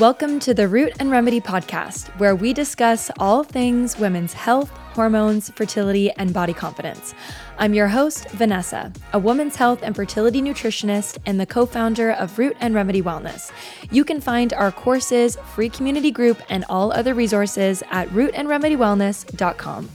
[0.00, 5.50] Welcome to the Root and Remedy podcast, where we discuss all things women's health, hormones,
[5.50, 7.12] fertility, and body confidence.
[7.58, 12.38] I'm your host, Vanessa, a women's health and fertility nutritionist and the co founder of
[12.38, 13.52] Root and Remedy Wellness.
[13.90, 19.90] You can find our courses, free community group, and all other resources at rootandremedywellness.com.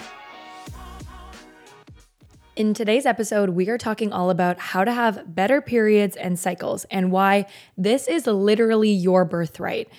[2.55, 6.85] In today's episode, we are talking all about how to have better periods and cycles
[6.85, 9.89] and why this is literally your birthright.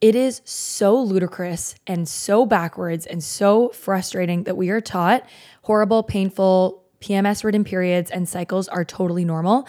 [0.00, 5.26] It is so ludicrous and so backwards and so frustrating that we are taught
[5.62, 9.66] horrible, painful PMS ridden periods and cycles are totally normal.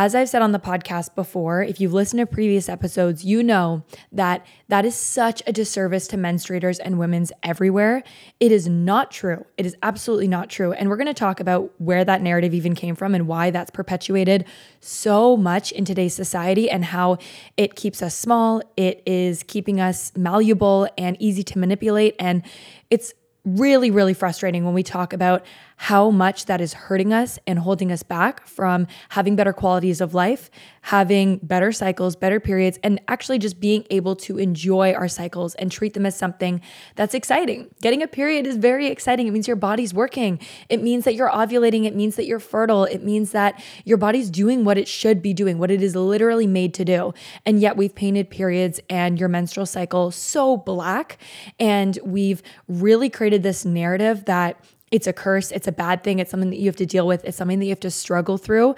[0.00, 3.82] As I've said on the podcast before, if you've listened to previous episodes, you know
[4.12, 8.04] that that is such a disservice to menstruators and women's everywhere.
[8.38, 9.44] It is not true.
[9.56, 10.72] It is absolutely not true.
[10.72, 13.72] And we're going to talk about where that narrative even came from and why that's
[13.72, 14.44] perpetuated
[14.78, 17.18] so much in today's society and how
[17.56, 18.62] it keeps us small.
[18.76, 22.14] It is keeping us malleable and easy to manipulate.
[22.20, 22.44] And
[22.88, 25.44] it's really, really frustrating when we talk about
[25.80, 30.12] how much that is hurting us and holding us back from having better qualities of
[30.12, 30.50] life,
[30.82, 35.70] having better cycles, better periods, and actually just being able to enjoy our cycles and
[35.70, 36.60] treat them as something
[36.96, 37.72] that's exciting.
[37.80, 39.28] Getting a period is very exciting.
[39.28, 42.84] It means your body's working, it means that you're ovulating, it means that you're fertile,
[42.84, 46.48] it means that your body's doing what it should be doing, what it is literally
[46.48, 47.14] made to do.
[47.46, 51.18] And yet we've painted periods and your menstrual cycle so black,
[51.60, 56.30] and we've really created this narrative that it's a curse, it's a bad thing, it's
[56.30, 58.74] something that you have to deal with, it's something that you have to struggle through.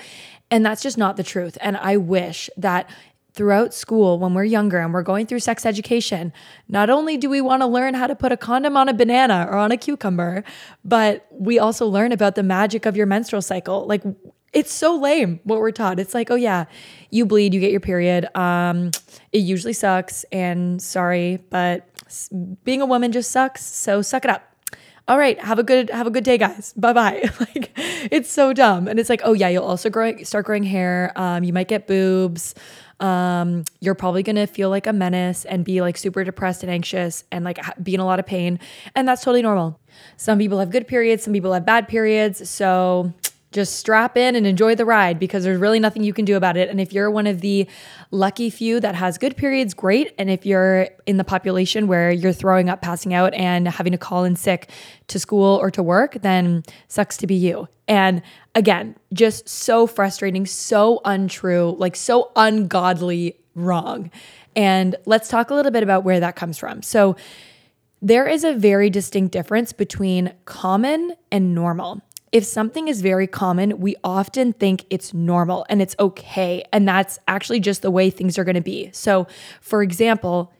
[0.50, 1.56] And that's just not the truth.
[1.60, 2.90] And I wish that
[3.32, 6.32] throughout school when we're younger and we're going through sex education,
[6.68, 9.46] not only do we want to learn how to put a condom on a banana
[9.48, 10.42] or on a cucumber,
[10.84, 13.86] but we also learn about the magic of your menstrual cycle.
[13.86, 14.02] Like
[14.52, 16.00] it's so lame what we're taught.
[16.00, 16.64] It's like, oh yeah,
[17.10, 18.26] you bleed, you get your period.
[18.36, 18.90] Um,
[19.32, 21.88] it usually sucks, and sorry, but
[22.64, 23.64] being a woman just sucks.
[23.64, 24.49] So suck it up
[25.10, 26.72] all right, have a good have a good day, guys.
[26.76, 27.28] Bye bye.
[27.40, 31.12] like it's so dumb, and it's like, oh yeah, you'll also grow start growing hair.
[31.16, 32.54] Um, you might get boobs.
[33.00, 37.24] Um, you're probably gonna feel like a menace and be like super depressed and anxious
[37.32, 38.60] and like be in a lot of pain,
[38.94, 39.80] and that's totally normal.
[40.16, 43.12] Some people have good periods, some people have bad periods, so
[43.52, 46.56] just strap in and enjoy the ride because there's really nothing you can do about
[46.56, 46.68] it.
[46.68, 47.66] And if you're one of the
[48.12, 50.14] lucky few that has good periods, great.
[50.18, 53.98] And if you're in the population where you're throwing up, passing out, and having to
[53.98, 54.70] call in sick
[55.08, 57.66] to school or to work, then sucks to be you.
[57.88, 58.22] And
[58.54, 64.12] again, just so frustrating, so untrue, like so ungodly wrong.
[64.54, 66.82] And let's talk a little bit about where that comes from.
[66.82, 67.16] So,
[68.02, 72.00] there is a very distinct difference between common and normal
[72.32, 76.64] if something is very common, we often think it's normal and it's okay.
[76.72, 78.90] And that's actually just the way things are going to be.
[78.92, 79.26] So,
[79.60, 80.52] for example,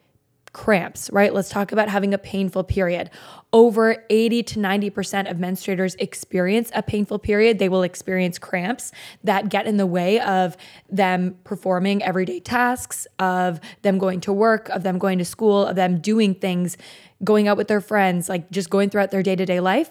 [0.53, 1.33] cramps, right?
[1.33, 3.11] Let's talk about having a painful period.
[3.53, 7.61] Over 80 to 90% of menstruators experience a painful period.
[7.61, 8.91] They will experience cramps
[9.23, 10.57] that get in the way of
[10.89, 15.77] them performing everyday tasks, of them going to work, of them going to school, of
[15.77, 16.77] them doing things,
[17.23, 19.91] going out with their friends, like just going throughout their day to day life.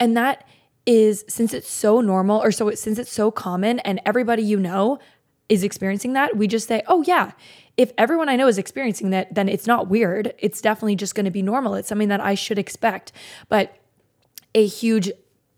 [0.00, 0.44] And that
[0.86, 4.98] is since it's so normal or so since it's so common and everybody you know
[5.48, 7.32] is experiencing that, we just say, "Oh yeah,
[7.76, 10.32] if everyone I know is experiencing that, then it's not weird.
[10.38, 11.74] It's definitely just going to be normal.
[11.74, 13.12] It's something that I should expect."
[13.48, 13.76] But
[14.54, 15.10] a huge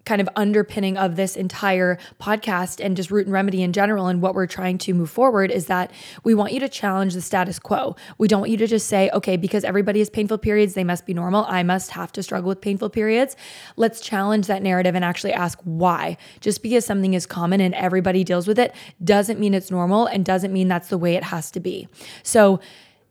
[0.04, 4.20] kind of underpinning of this entire podcast and just root and remedy in general and
[4.20, 5.90] what we're trying to move forward is that
[6.24, 7.94] we want you to challenge the status quo.
[8.18, 11.06] We don't want you to just say, okay, because everybody has painful periods, they must
[11.06, 11.44] be normal.
[11.48, 13.36] I must have to struggle with painful periods.
[13.76, 16.16] Let's challenge that narrative and actually ask why.
[16.40, 18.74] Just because something is common and everybody deals with it
[19.04, 21.88] doesn't mean it's normal and doesn't mean that's the way it has to be.
[22.22, 22.60] So,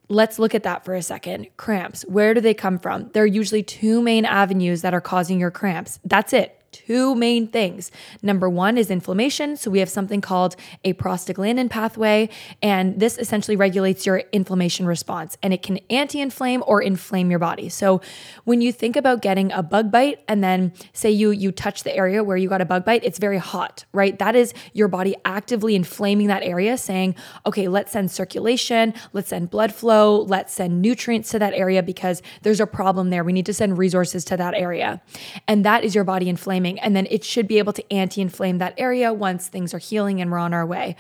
[0.09, 1.47] Let's look at that for a second.
[1.55, 3.09] Cramps, where do they come from?
[3.13, 6.01] There are usually two main avenues that are causing your cramps.
[6.03, 7.91] That's it two main things.
[8.21, 9.57] Number one is inflammation.
[9.57, 12.29] So we have something called a prostaglandin pathway,
[12.61, 17.39] and this essentially regulates your inflammation response and it can anti inflame or inflame your
[17.39, 17.69] body.
[17.69, 18.01] So
[18.45, 21.95] when you think about getting a bug bite and then say you you touch the
[21.95, 24.17] area where you got a bug bite, it's very hot, right?
[24.19, 27.15] That is your body actively inflaming that area, saying,
[27.45, 32.21] okay, let's send circulation, let's send blood flow, let's send nutrients to that area because
[32.43, 33.23] there's a problem there.
[33.23, 35.01] We need to send resources to that area.
[35.47, 38.57] And that is your body inflaming And then it should be able to anti inflame
[38.59, 40.95] that area once things are healing and we're on our way.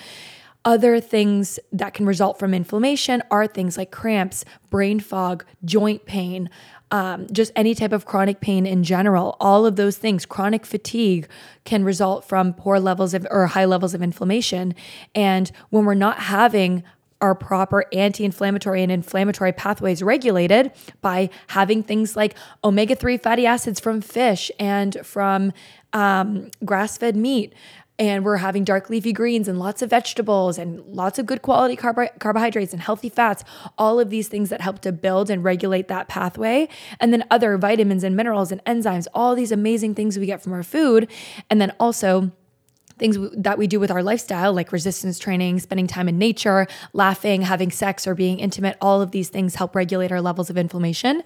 [0.63, 6.51] Other things that can result from inflammation are things like cramps, brain fog, joint pain,
[6.91, 9.37] um, just any type of chronic pain in general.
[9.39, 11.27] All of those things, chronic fatigue
[11.63, 14.75] can result from poor levels of or high levels of inflammation.
[15.15, 16.83] And when we're not having
[17.21, 20.71] our proper anti inflammatory and inflammatory pathways regulated
[21.01, 25.53] by having things like omega 3 fatty acids from fish and from
[25.93, 27.53] um, grass fed meat
[28.01, 31.75] and we're having dark leafy greens and lots of vegetables and lots of good quality
[31.75, 33.43] carb- carbohydrates and healthy fats,
[33.77, 36.67] all of these things that help to build and regulate that pathway.
[36.99, 40.51] And then other vitamins and minerals and enzymes, all these amazing things we get from
[40.51, 41.11] our food.
[41.51, 42.31] And then also,
[43.01, 47.41] things that we do with our lifestyle, like resistance training, spending time in nature, laughing,
[47.41, 51.23] having sex, or being intimate, all of these things help regulate our levels of inflammation,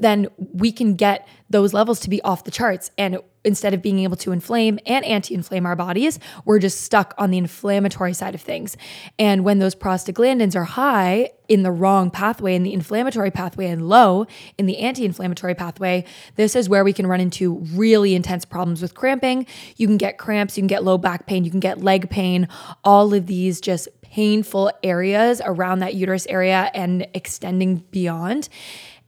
[0.00, 2.90] then we can get those levels to be off the charts.
[2.98, 7.14] And instead of being able to inflame and anti inflame our bodies, we're just stuck
[7.18, 8.76] on the inflammatory side of things.
[9.18, 13.88] And when those prostaglandins are high in the wrong pathway, in the inflammatory pathway, and
[13.88, 14.26] low
[14.58, 16.04] in the anti inflammatory pathway,
[16.36, 19.46] this is where we can run into really intense problems with cramping.
[19.76, 22.48] You can get cramps, you can get low back pain, you can get leg pain,
[22.82, 28.48] all of these just painful areas around that uterus area and extending beyond.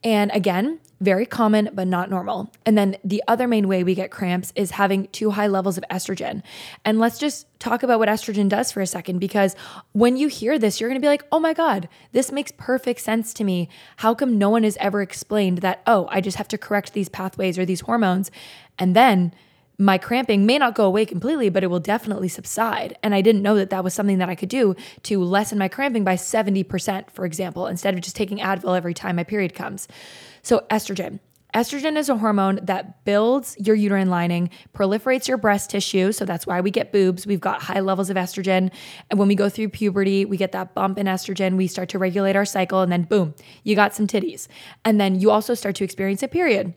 [0.03, 2.51] And again, very common, but not normal.
[2.65, 5.85] And then the other main way we get cramps is having too high levels of
[5.91, 6.43] estrogen.
[6.85, 9.57] And let's just talk about what estrogen does for a second, because
[9.93, 13.35] when you hear this, you're gonna be like, oh my God, this makes perfect sense
[13.35, 13.69] to me.
[13.97, 17.09] How come no one has ever explained that, oh, I just have to correct these
[17.09, 18.31] pathways or these hormones?
[18.79, 19.35] And then
[19.79, 22.97] my cramping may not go away completely, but it will definitely subside.
[23.03, 25.69] And I didn't know that that was something that I could do to lessen my
[25.69, 29.89] cramping by 70%, for example, instead of just taking Advil every time my period comes.
[30.43, 31.21] So, estrogen.
[31.55, 36.11] Estrogen is a hormone that builds your uterine lining, proliferates your breast tissue.
[36.11, 37.29] So that's why we get boobs.
[37.29, 38.73] We've got high levels of estrogen.
[39.09, 41.57] And when we go through puberty, we get that bump in estrogen.
[41.57, 44.49] We start to regulate our cycle, and then boom, you got some titties.
[44.85, 46.75] And then you also start to experience a period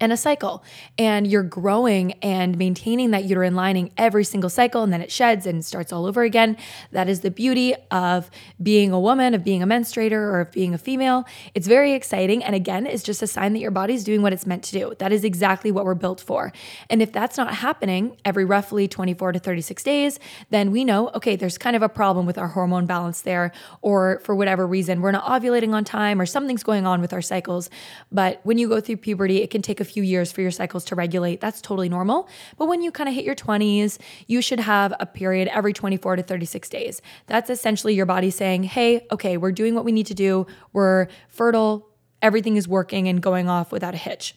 [0.00, 0.62] and a cycle.
[0.96, 5.46] And you're growing and maintaining that uterine lining every single cycle, and then it sheds
[5.46, 6.56] and starts all over again.
[6.92, 8.30] That is the beauty of
[8.62, 11.24] being a woman, of being a menstruator, or of being a female.
[11.54, 12.44] It's very exciting.
[12.44, 14.94] And again, it's just a sign that your body's doing what it's meant to do.
[14.98, 16.52] That is exactly what we're built for.
[16.90, 21.36] And if that's not happening every roughly 24 to 36 days, then we know, okay,
[21.36, 23.52] there's kind of a problem with our hormone balance there,
[23.82, 27.22] or for whatever reason, we're not ovulating on time, or something's going on with our
[27.22, 27.70] cycles.
[28.12, 30.84] But when you go through puberty, it can take a few years for your cycles
[30.86, 31.40] to regulate.
[31.40, 32.28] That's totally normal.
[32.56, 36.16] But when you kind of hit your 20s, you should have a period every 24
[36.16, 37.02] to 36 days.
[37.26, 40.46] That's essentially your body saying, hey, okay, we're doing what we need to do.
[40.72, 41.88] We're fertile.
[42.22, 44.34] Everything is working and going off without a hitch.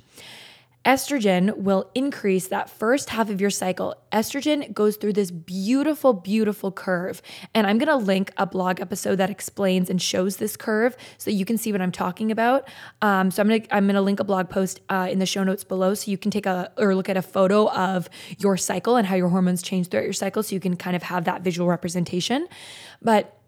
[0.86, 3.96] Estrogen will increase that first half of your cycle.
[4.12, 7.22] Estrogen goes through this beautiful, beautiful curve.
[7.54, 11.46] And I'm gonna link a blog episode that explains and shows this curve so you
[11.46, 12.68] can see what I'm talking about.
[13.04, 15.64] Um, so I'm gonna I'm gonna link a blog post uh, in the show notes
[15.64, 19.06] below so you can take a or look at a photo of your cycle and
[19.06, 21.70] how your hormones change throughout your cycle so you can kind of have that visual
[21.70, 22.48] representation.
[23.04, 23.41] But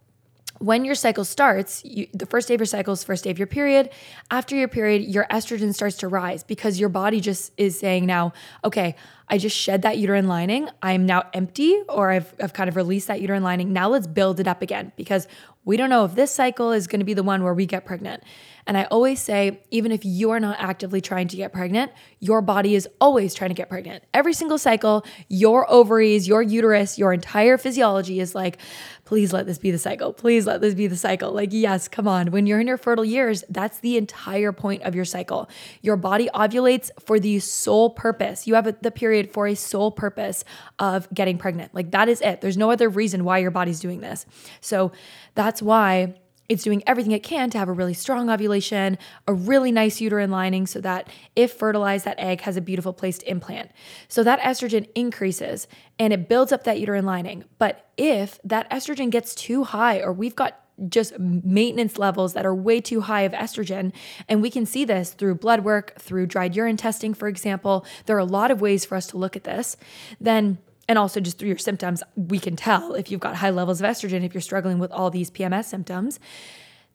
[0.60, 3.38] when your cycle starts, you, the first day of your cycle is first day of
[3.38, 3.90] your period.
[4.32, 8.34] After your period, your estrogen starts to rise because your body just is saying now,
[8.64, 8.96] okay,
[9.28, 10.70] I just shed that uterine lining.
[10.82, 13.74] I'm now empty, or I've, I've kind of released that uterine lining.
[13.74, 15.28] Now let's build it up again because
[15.66, 17.86] we don't know if this cycle is going to be the one where we get
[17.86, 18.24] pregnant.
[18.66, 22.42] And I always say, even if you are not actively trying to get pregnant, your
[22.42, 24.04] body is always trying to get pregnant.
[24.14, 28.58] Every single cycle, your ovaries, your uterus, your entire physiology is like,
[29.04, 30.14] please let this be the cycle.
[30.14, 31.34] Please let this be the cycle.
[31.34, 32.32] Like, yes, come on.
[32.32, 35.50] When you're in your fertile years, that's the entire point of your cycle.
[35.82, 38.48] Your body ovulates for the sole purpose.
[38.48, 40.46] You have the period for a sole purpose
[40.80, 41.76] of getting pregnant.
[41.76, 42.40] Like, that is it.
[42.40, 44.26] There's no other reason why your body's doing this.
[44.62, 44.94] So,
[45.36, 46.16] that's why
[46.50, 48.98] it's doing everything it can to have a really strong ovulation,
[49.28, 53.18] a really nice uterine lining, so that if fertilized, that egg has a beautiful place
[53.20, 53.72] to implant.
[54.08, 57.46] So that estrogen increases and it builds up that uterine lining.
[57.60, 60.60] But if that estrogen gets too high, or we've got
[60.90, 63.94] just maintenance levels that are way too high of estrogen.
[64.28, 67.86] And we can see this through blood work, through dried urine testing, for example.
[68.06, 69.78] There are a lot of ways for us to look at this.
[70.20, 70.58] Then
[70.94, 73.88] and also just through your symptoms, we can tell if you've got high levels of
[73.88, 76.20] estrogen, if you're struggling with all these PMS symptoms,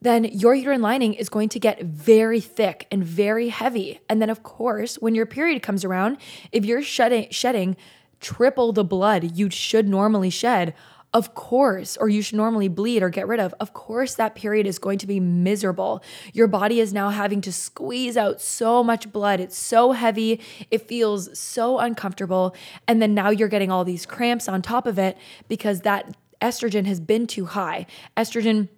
[0.01, 3.99] then your uterine lining is going to get very thick and very heavy.
[4.09, 6.19] And then, of course, when your period comes around,
[6.53, 7.77] if you're shedding, shedding
[8.21, 10.75] triple the blood you should normally shed,
[11.15, 14.67] of course, or you should normally bleed or get rid of, of course, that period
[14.67, 16.03] is going to be miserable.
[16.35, 19.41] Your body is now having to squeeze out so much blood.
[19.41, 20.41] It's so heavy.
[20.71, 22.55] It feels so uncomfortable.
[22.87, 25.17] And then now you're getting all these cramps on top of it
[25.49, 27.87] because that estrogen has been too high.
[28.17, 28.69] Estrogen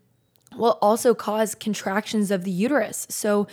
[0.57, 3.07] will also cause contractions of the uterus.
[3.11, 3.49] So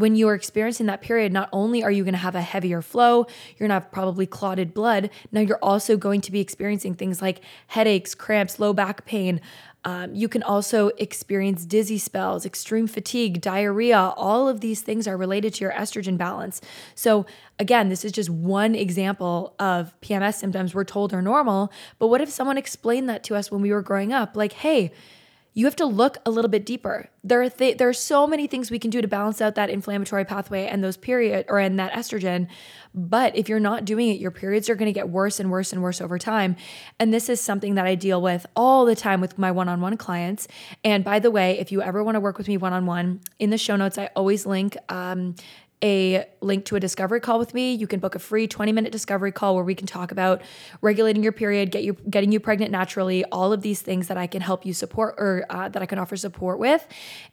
[0.00, 2.82] when you are experiencing that period, not only are you going to have a heavier
[2.82, 3.26] flow,
[3.56, 5.10] you're going to have probably clotted blood.
[5.30, 9.40] Now you're also going to be experiencing things like headaches, cramps, low back pain,
[9.84, 14.12] Um, you can also experience dizzy spells, extreme fatigue, diarrhea.
[14.16, 16.60] All of these things are related to your estrogen balance.
[16.94, 17.24] So,
[17.58, 21.72] again, this is just one example of PMS symptoms we're told are normal.
[21.98, 24.36] But what if someone explained that to us when we were growing up?
[24.36, 24.92] Like, hey,
[25.52, 27.08] you have to look a little bit deeper.
[27.24, 29.68] There are th- there are so many things we can do to balance out that
[29.68, 32.48] inflammatory pathway and those period or in that estrogen.
[32.94, 35.72] But if you're not doing it, your periods are going to get worse and worse
[35.72, 36.56] and worse over time.
[36.98, 40.46] And this is something that I deal with all the time with my one-on-one clients.
[40.84, 43.58] And by the way, if you ever want to work with me one-on-one, in the
[43.58, 45.34] show notes I always link um,
[45.82, 47.72] a link to a discovery call with me.
[47.72, 50.42] You can book a free 20 minute discovery call where we can talk about
[50.82, 54.26] regulating your period, get you getting you pregnant naturally, all of these things that I
[54.26, 56.86] can help you support or uh, that I can offer support with,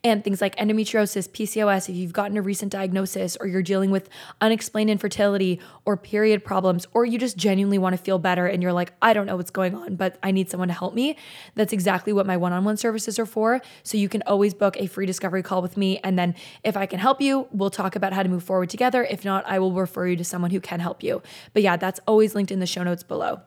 [0.03, 1.89] and things like endometriosis, PCOS.
[1.89, 6.87] If you've gotten a recent diagnosis or you're dealing with unexplained infertility or period problems,
[6.93, 9.51] or you just genuinely want to feel better and you're like, I don't know what's
[9.51, 11.17] going on, but I need someone to help me.
[11.55, 13.61] That's exactly what my one on one services are for.
[13.83, 16.85] So you can always book a free discovery call with me, and then if I
[16.85, 19.03] can help you, we'll talk about how to move move forward together.
[19.03, 21.21] If not, I will refer you to someone who can help you.
[21.53, 23.41] But yeah, that's always linked in the show notes below.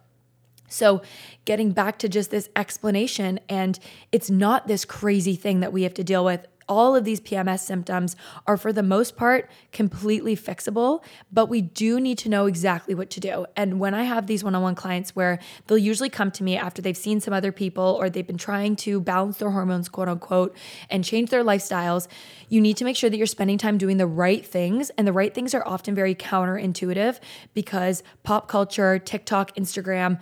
[0.69, 1.03] So,
[1.45, 3.79] getting back to just this explanation, and
[4.13, 7.61] it's not this crazy thing that we have to deal with all of these PMS
[7.61, 8.15] symptoms
[8.47, 13.11] are, for the most part, completely fixable, but we do need to know exactly what
[13.11, 13.45] to do.
[13.57, 16.57] And when I have these one on one clients where they'll usually come to me
[16.57, 20.09] after they've seen some other people or they've been trying to balance their hormones, quote
[20.09, 20.57] unquote,
[20.89, 22.07] and change their lifestyles,
[22.49, 24.91] you need to make sure that you're spending time doing the right things.
[24.91, 27.19] And the right things are often very counterintuitive
[27.53, 30.21] because pop culture, TikTok, Instagram,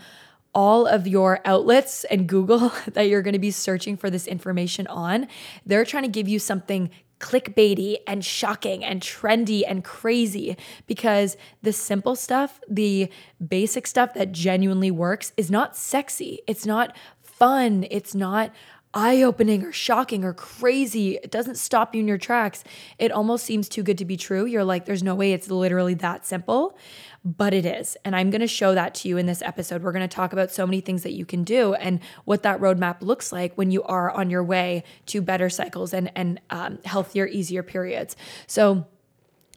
[0.59, 4.89] all of your outlets and Google that you're going to be searching for this information
[4.89, 5.29] on,
[5.65, 10.57] they're trying to give you something clickbaity and shocking and trendy and crazy
[10.89, 13.09] because the simple stuff, the
[13.47, 16.41] basic stuff that genuinely works is not sexy.
[16.49, 17.87] It's not fun.
[17.89, 18.53] It's not
[18.95, 21.19] eye opening or shocking or crazy.
[21.23, 22.65] It doesn't stop you in your tracks.
[22.99, 24.45] It almost seems too good to be true.
[24.45, 26.77] You're like, there's no way it's literally that simple
[27.25, 27.97] but it is.
[28.05, 29.83] And I'm going to show that to you in this episode.
[29.83, 32.61] We're going to talk about so many things that you can do and what that
[32.61, 36.79] roadmap looks like when you are on your way to better cycles and, and um,
[36.85, 38.17] healthier, easier periods.
[38.47, 38.87] So,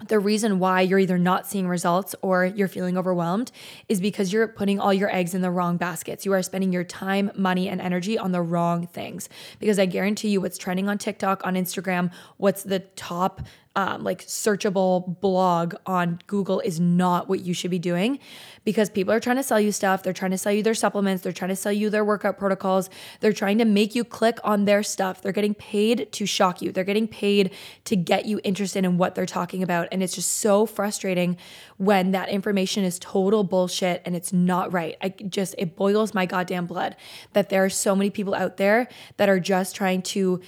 [0.08, 3.52] the reason why you're either not seeing results or you're feeling overwhelmed
[3.88, 6.26] is because you're putting all your eggs in the wrong baskets.
[6.26, 9.30] You are spending your time, money, and energy on the wrong things.
[9.60, 13.42] Because I guarantee you, what's trending on TikTok, on Instagram, what's the top
[13.76, 18.20] um, like searchable blog on Google is not what you should be doing
[18.66, 20.04] because people are trying to sell you stuff.
[20.04, 21.24] They're trying to sell you their supplements.
[21.24, 22.90] They're trying to sell you their workout protocols.
[23.22, 25.22] They're trying to make you click on their stuff.
[25.22, 26.74] They're getting paid to shock you.
[26.74, 27.52] They're getting paid
[27.86, 29.88] to get you interested in what they're talking about.
[29.92, 31.38] And it's just so frustrating
[31.78, 34.98] when that information is total bullshit and it's not right.
[35.02, 36.98] I just, it boils my goddamn blood
[37.32, 40.42] that there are so many people out there that are just trying to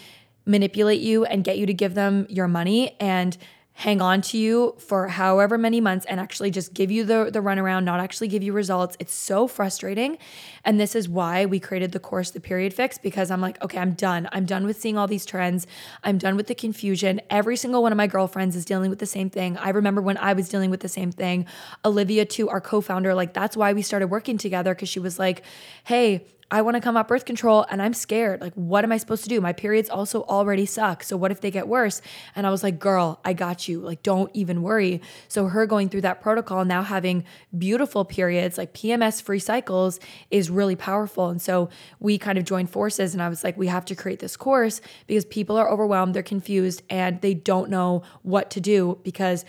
[0.46, 3.38] manipulate you and get you to give them your money and
[3.76, 7.40] hang on to you for however many months and actually just give you the, the
[7.40, 8.96] runaround, not actually give you results.
[9.00, 10.20] It's so frustrating.
[10.64, 13.80] And this is why we created the course, The Period Fix, because I'm like, okay,
[13.80, 14.30] I'm done.
[14.32, 15.66] I'm done with seeing all these trends.
[16.04, 17.20] I'm done with the confusion.
[17.32, 19.58] Every single one of my girlfriends is dealing with the same thing.
[19.58, 21.48] I remember when I was dealing with the same thing.
[21.84, 25.18] Olivia, too, our co founder, like that's why we started working together because she was
[25.18, 25.42] like,
[25.84, 28.40] hey, I want to come off birth control and I'm scared.
[28.40, 29.42] Like, what am I supposed to do?
[29.42, 31.02] My periods also already suck.
[31.02, 32.00] So, what if they get worse?
[32.36, 33.80] And I was like, girl, I got you.
[33.80, 35.02] Like, don't even worry.
[35.28, 37.24] So, her going through that protocol, now having
[37.58, 41.30] beautiful periods, like PMS free cycles, is really powerful.
[41.30, 41.70] And so,
[42.00, 43.16] we kind of joined forces.
[43.16, 46.22] And I was like, we have to create this course because people are overwhelmed, they're
[46.22, 49.44] confused, and they don't know what to do because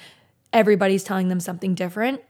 [0.54, 2.22] everybody's telling them something different.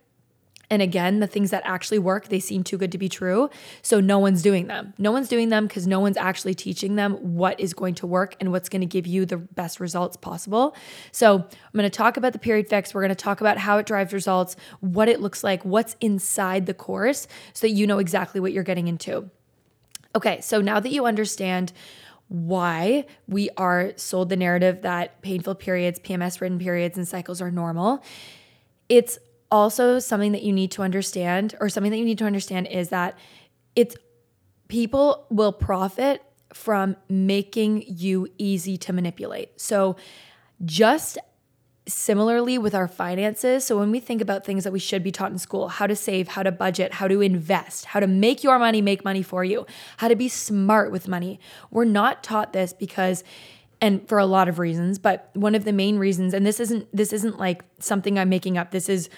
[0.74, 3.48] And again, the things that actually work, they seem too good to be true.
[3.80, 4.92] So no one's doing them.
[4.98, 8.34] No one's doing them because no one's actually teaching them what is going to work
[8.40, 10.74] and what's going to give you the best results possible.
[11.12, 12.92] So I'm going to talk about the period fix.
[12.92, 16.66] We're going to talk about how it drives results, what it looks like, what's inside
[16.66, 19.30] the course so that you know exactly what you're getting into.
[20.16, 21.72] Okay, so now that you understand
[22.26, 27.52] why we are sold the narrative that painful periods, PMS ridden periods, and cycles are
[27.52, 28.02] normal,
[28.88, 29.20] it's
[29.54, 32.88] also something that you need to understand, or something that you need to understand is
[32.88, 33.16] that
[33.76, 33.96] it's
[34.68, 39.60] people will profit from making you easy to manipulate.
[39.60, 39.96] So,
[40.64, 41.18] just
[41.86, 43.64] similarly with our finances.
[43.64, 45.94] So, when we think about things that we should be taught in school, how to
[45.94, 49.44] save, how to budget, how to invest, how to make your money make money for
[49.44, 49.66] you,
[49.98, 51.38] how to be smart with money,
[51.70, 53.22] we're not taught this because
[53.80, 56.88] and for a lot of reasons but one of the main reasons and this isn't
[56.96, 59.10] this isn't like something i'm making up this is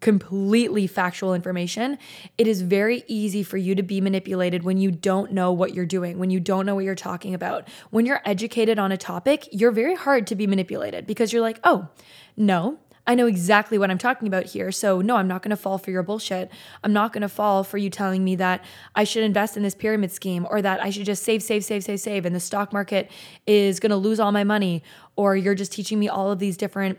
[0.00, 1.98] completely factual information,
[2.36, 5.86] it is very easy for you to be manipulated when you don't know what you're
[5.86, 7.66] doing, when you don't know what you're talking about.
[7.90, 11.58] When you're educated on a topic, you're very hard to be manipulated because you're like,
[11.64, 11.88] oh,
[12.36, 12.78] no,
[13.08, 14.70] I know exactly what I'm talking about here.
[14.70, 16.50] So, no, I'm not going to fall for your bullshit.
[16.84, 18.62] I'm not going to fall for you telling me that
[18.94, 21.84] I should invest in this pyramid scheme or that I should just save, save, save,
[21.84, 23.10] save, save, and the stock market
[23.46, 24.82] is going to lose all my money.
[25.16, 26.98] Or you're just teaching me all of these different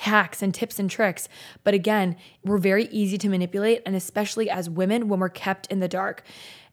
[0.00, 1.28] hacks and tips and tricks.
[1.62, 5.80] But again, we're very easy to manipulate, and especially as women when we're kept in
[5.80, 6.22] the dark.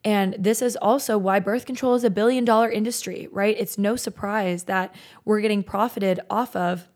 [0.04, 3.56] And this is also why birth control is a billion dollar industry, right?
[3.60, 6.88] It's no surprise that we're getting profited off of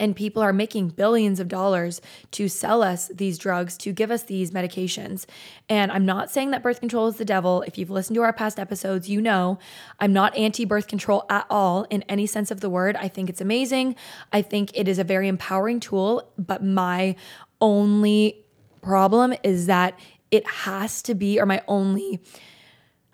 [0.00, 2.00] and people are making billions of dollars
[2.32, 5.26] to sell us these drugs, to give us these medications.
[5.68, 7.62] And I'm not saying that birth control is the devil.
[7.62, 9.58] If you've listened to our past episodes, you know
[10.00, 12.96] I'm not anti birth control at all in any sense of the word.
[12.96, 13.94] I think it's amazing.
[14.32, 16.32] I think it is a very empowering tool.
[16.38, 17.14] But my
[17.60, 18.44] only
[18.80, 19.98] problem is that
[20.30, 22.20] it has to be, or my only,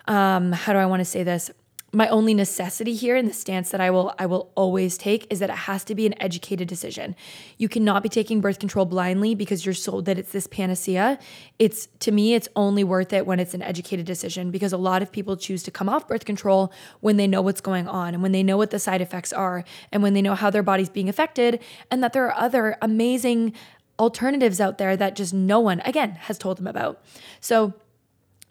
[0.06, 1.50] um, how do I want to say this?
[1.96, 5.38] My only necessity here in the stance that I will I will always take is
[5.38, 7.16] that it has to be an educated decision.
[7.56, 11.18] You cannot be taking birth control blindly because you're sold that it's this panacea.
[11.58, 15.00] It's to me it's only worth it when it's an educated decision because a lot
[15.00, 18.22] of people choose to come off birth control when they know what's going on and
[18.22, 20.90] when they know what the side effects are and when they know how their body's
[20.90, 23.54] being affected and that there are other amazing
[23.98, 27.02] alternatives out there that just no one again has told them about.
[27.40, 27.72] So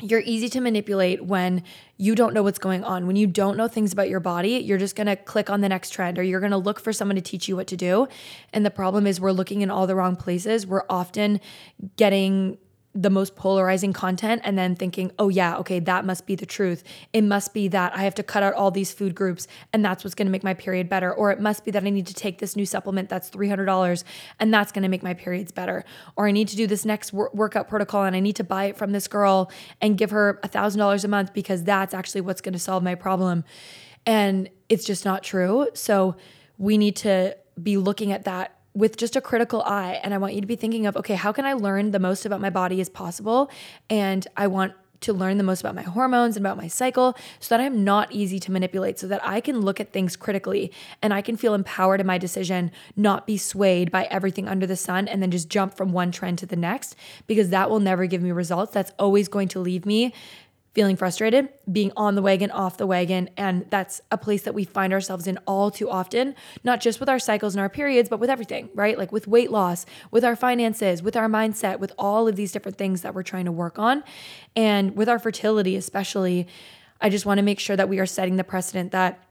[0.02, 1.64] you're easy to manipulate when
[1.98, 3.08] you don't know what's going on.
[3.08, 5.92] When you don't know things about your body, you're just gonna click on the next
[5.92, 8.08] trend or you're gonna look for someone to teach you what to do.
[8.52, 10.68] And the problem is, we're looking in all the wrong places.
[10.68, 11.40] We're often
[11.96, 12.58] getting
[12.96, 16.82] the most polarizing content and then thinking, oh, yeah, okay, that must be the truth.
[17.12, 20.04] It must be that I have to cut out all these food groups and that's
[20.04, 21.14] what's gonna make my period better.
[21.14, 24.06] Or it must be that I need to take this new supplement that's $300
[24.40, 25.84] and that's gonna make my periods better.
[26.16, 28.66] Or I need to do this next wor- workout protocol and I need to buy
[28.66, 32.60] it from this girl and give her $1,000 a month because that's actually what's gonna
[32.60, 33.44] solve my problem.
[34.05, 35.68] And it's just not true.
[35.74, 36.16] So
[36.58, 40.00] we need to be looking at that with just a critical eye.
[40.03, 42.25] And I want you to be thinking of, okay, how can I learn the most
[42.25, 43.50] about my body as possible?
[43.90, 47.55] And I want to learn the most about my hormones and about my cycle so
[47.55, 51.14] that I'm not easy to manipulate, so that I can look at things critically and
[51.14, 55.07] I can feel empowered in my decision, not be swayed by everything under the sun
[55.07, 56.96] and then just jump from one trend to the next,
[57.27, 58.74] because that will never give me results.
[58.74, 60.14] That's always going to leave me
[60.75, 63.29] feeling frustrated, being on the wagon, off the wagon.
[63.38, 66.35] And that's a place that we find ourselves in all too often,
[66.66, 68.98] not just with our cycles and our periods, but with everything, right?
[68.98, 72.77] Like with weight loss, with our finances, with our mindset, with all of these different
[72.77, 74.03] things that we're trying to work on.
[74.55, 76.46] And with our fertility, especially,
[77.00, 79.25] I just want to make sure that we are setting the precedent that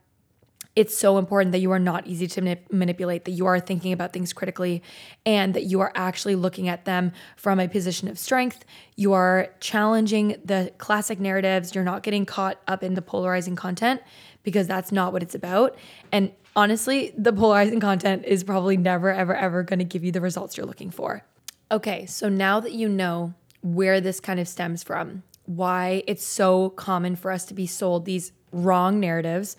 [0.77, 3.93] it's so important that you are not easy to manip- manipulate, that you are thinking
[3.93, 4.83] about things critically,
[5.25, 8.65] and that you are actually looking at them from a position of strength.
[8.97, 11.75] You are challenging the classic narratives.
[11.75, 14.03] You're not getting caught up in the polarizing content
[14.43, 15.77] because that's not what it's about.
[16.11, 20.21] And honestly, the polarizing content is probably never, ever, ever going to give you the
[20.21, 21.25] results you're looking for.
[21.71, 26.71] Okay, so now that you know where this kind of stems from, why it's so
[26.71, 29.57] common for us to be sold these wrong narratives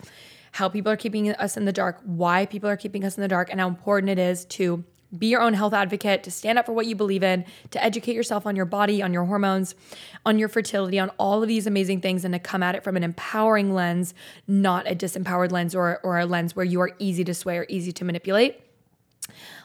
[0.55, 3.27] how people are keeping us in the dark, why people are keeping us in the
[3.27, 4.85] dark, and how important it is to
[5.17, 8.15] be your own health advocate, to stand up for what you believe in, to educate
[8.15, 9.75] yourself on your body, on your hormones,
[10.25, 12.95] on your fertility, on all of these amazing things, and to come at it from
[12.95, 14.13] an empowering lens,
[14.47, 17.65] not a disempowered lens or, or a lens where you are easy to sway or
[17.67, 18.61] easy to manipulate.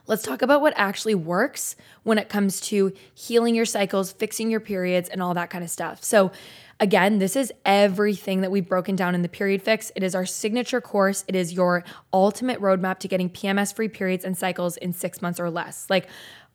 [0.09, 4.59] Let's talk about what actually works when it comes to healing your cycles, fixing your
[4.59, 6.03] periods, and all that kind of stuff.
[6.03, 6.33] So,
[6.83, 9.93] Again, this is everything that we've broken down in the period fix.
[9.95, 11.27] It is our signature course.
[11.29, 15.39] It is your ultimate roadmap to getting PMS free periods and cycles in six months
[15.39, 15.87] or less.
[15.91, 16.09] Like,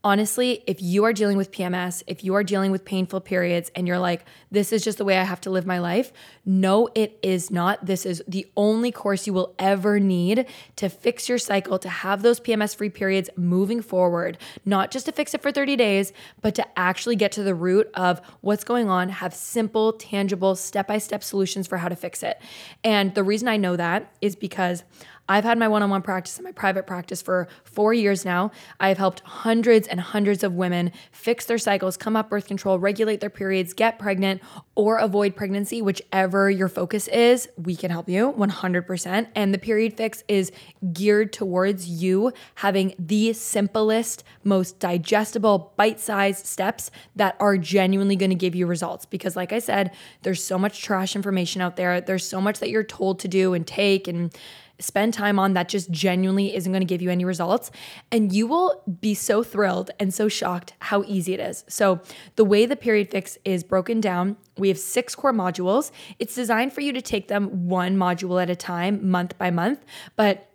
[0.06, 3.88] honestly, if you are dealing with PMS, if you are dealing with painful periods and
[3.88, 6.14] you're like, this is just the way I have to live my life,
[6.46, 7.84] no, it is not.
[7.88, 12.22] This is the only course you will ever need to fix your cycle, to have
[12.22, 16.54] those PMS free periods moving forward, not just to fix it for 30 days, but
[16.54, 21.00] to actually get to the root of what's going on, have simple, tangible, step by
[21.00, 22.40] step solutions for how to fix it.
[22.84, 24.84] And the reason I know that is because
[25.28, 28.52] I've had my one on one practice and my private practice for four years now.
[28.80, 32.78] I have helped hundreds and hundreds of women fix their cycles, come off birth control,
[32.78, 34.42] regulate their periods, get pregnant,
[34.76, 37.50] or avoid pregnancy, whichever your focus is.
[37.58, 39.28] We can help you 100%.
[39.36, 40.52] And the period fix is
[40.94, 48.30] geared towards you having the simplest, most digestible, bite sized steps that are genuinely going
[48.30, 49.06] to give you results.
[49.06, 52.70] Because, like I said, there's so much trash information out there, there's so much that
[52.70, 54.32] you're told to do and take and
[54.80, 57.72] spend time on that just genuinely isn't going to give you any results.
[58.12, 61.64] And you will be so thrilled and so shocked how easy it is.
[61.68, 62.02] So,
[62.36, 65.92] the way the period fix is broken down, we have six core modules.
[66.20, 69.86] It's designed for you to take them one module at a time, month by month.
[70.16, 70.50] But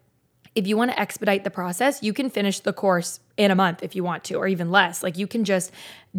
[0.55, 3.83] if you want to expedite the process, you can finish the course in a month
[3.83, 5.03] if you want to, or even less.
[5.03, 5.71] Like you can just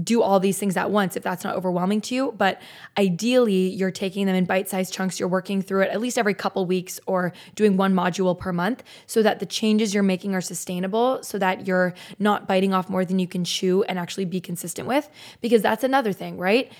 [0.02, 2.34] do all these things at once if that's not overwhelming to you.
[2.38, 2.62] But
[2.98, 5.20] ideally, you're taking them in bite sized chunks.
[5.20, 8.84] You're working through it at least every couple weeks or doing one module per month
[9.06, 13.04] so that the changes you're making are sustainable, so that you're not biting off more
[13.04, 15.10] than you can chew and actually be consistent with.
[15.42, 16.72] Because that's another thing, right?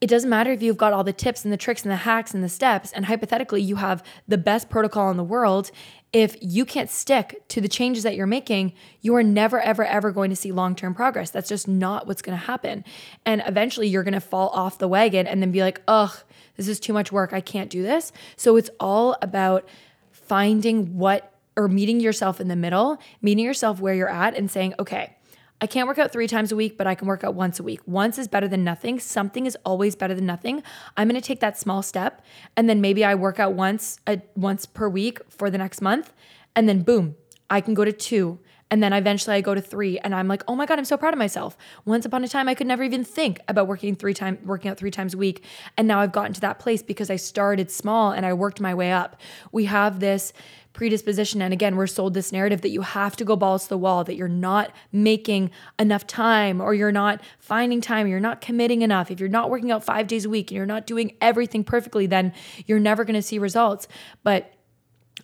[0.00, 2.34] It doesn't matter if you've got all the tips and the tricks and the hacks
[2.34, 5.70] and the steps, and hypothetically, you have the best protocol in the world
[6.14, 10.12] if you can't stick to the changes that you're making, you are never, ever, ever
[10.12, 11.30] going to see long term progress.
[11.30, 12.84] That's just not what's going to happen.
[13.26, 16.16] And eventually you're going to fall off the wagon and then be like, ugh,
[16.56, 17.32] this is too much work.
[17.32, 18.12] I can't do this.
[18.36, 19.68] So it's all about
[20.12, 24.74] finding what or meeting yourself in the middle, meeting yourself where you're at and saying,
[24.78, 25.16] okay,
[25.64, 27.62] I can't work out three times a week, but I can work out once a
[27.62, 27.80] week.
[27.86, 29.00] Once is better than nothing.
[29.00, 30.62] Something is always better than nothing.
[30.94, 32.22] I'm going to take that small step,
[32.54, 36.12] and then maybe I work out once a, once per week for the next month,
[36.54, 37.16] and then boom,
[37.48, 38.40] I can go to two.
[38.70, 40.98] And then eventually I go to three, and I'm like, oh my god, I'm so
[40.98, 41.56] proud of myself.
[41.86, 44.76] Once upon a time, I could never even think about working three times, working out
[44.76, 45.44] three times a week,
[45.78, 48.74] and now I've gotten to that place because I started small and I worked my
[48.74, 49.18] way up.
[49.50, 50.34] We have this
[50.74, 51.40] predisposition.
[51.40, 54.04] And again, we're sold this narrative that you have to go balls to the wall,
[54.04, 59.10] that you're not making enough time or you're not finding time, you're not committing enough.
[59.10, 62.06] If you're not working out five days a week and you're not doing everything perfectly,
[62.06, 62.34] then
[62.66, 63.88] you're never going to see results.
[64.22, 64.52] But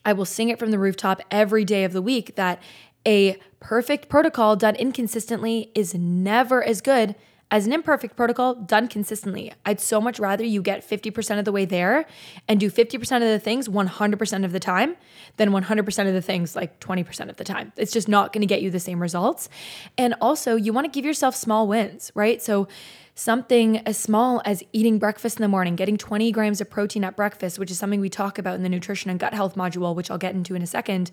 [0.04, 2.62] I will sing it from the rooftop every day of the week that
[3.06, 7.16] a perfect protocol done inconsistently is never as good
[7.50, 9.52] as an imperfect protocol done consistently.
[9.66, 12.06] I'd so much rather you get 50% of the way there
[12.46, 14.96] and do 50% of the things 100% of the time
[15.36, 17.72] than 100% of the things like 20% of the time.
[17.76, 19.48] It's just not going to get you the same results.
[19.98, 22.40] And also, you want to give yourself small wins, right?
[22.40, 22.68] So,
[23.16, 27.16] something as small as eating breakfast in the morning, getting 20 grams of protein at
[27.16, 30.10] breakfast, which is something we talk about in the nutrition and gut health module, which
[30.10, 31.10] I'll get into in a second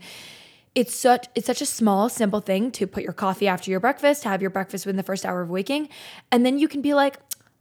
[0.77, 4.23] it's such it's such a small simple thing to put your coffee after your breakfast
[4.25, 5.89] have your breakfast within the first hour of waking.
[6.31, 7.17] And then you can be like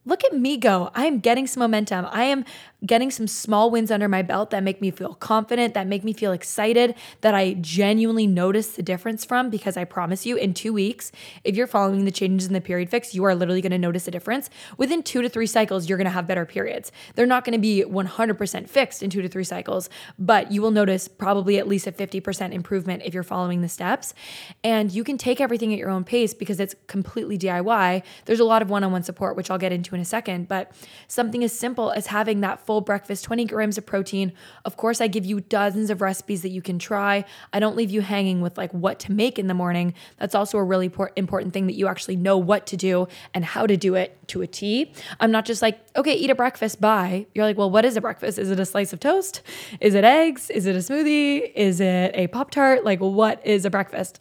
[0.07, 0.91] look at me go.
[0.95, 2.07] I am getting some momentum.
[2.11, 2.45] I am
[2.85, 6.13] getting some small wins under my belt that make me feel confident, that make me
[6.13, 9.51] feel excited, that I genuinely notice the difference from.
[9.51, 11.11] Because I promise you, in two weeks,
[11.43, 14.11] if you're following the changes in the period fix, you are literally to notice a
[14.11, 14.49] difference.
[14.79, 16.93] Within two to three cycles, you're to have better periods.
[17.15, 21.09] They're not to be 100% fixed in two to three cycles, but you will notice
[21.09, 24.15] probably at least a 50% improvement if you're following the steps.
[24.63, 28.03] And you can take everything at your own pace because it's completely DIY.
[28.27, 30.47] There's a lot of one on one support, which I'll get into in a second,
[30.47, 30.71] but
[31.09, 34.33] something as simple as having that full breakfast, 20 grams of protein.
[34.65, 37.25] Of course, I give you dozens of recipes that you can try.
[37.53, 39.95] I don't leave you hanging with like what to make in the morning.
[40.19, 43.67] That's also a really important thing that you actually know what to do and how
[43.67, 44.93] to do it to a T.
[45.19, 47.27] I'm not just like, okay, eat a breakfast, bye.
[47.35, 48.39] You're like, well, what is a breakfast?
[48.39, 49.43] Is it a slice of toast?
[49.81, 50.51] Is it eggs?
[50.51, 51.53] Is it a smoothie?
[51.55, 52.85] Is it a Pop Tart?
[52.85, 54.21] Like, what is a breakfast?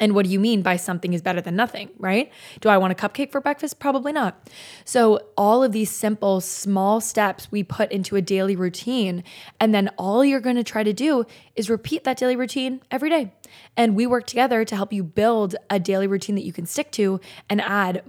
[0.00, 2.32] And what do you mean by something is better than nothing, right?
[2.60, 3.78] Do I want a cupcake for breakfast?
[3.78, 4.48] Probably not.
[4.84, 9.22] So, all of these simple, small steps we put into a daily routine.
[9.60, 13.10] And then all you're going to try to do is repeat that daily routine every
[13.10, 13.32] day.
[13.76, 16.90] And we work together to help you build a daily routine that you can stick
[16.92, 18.02] to and add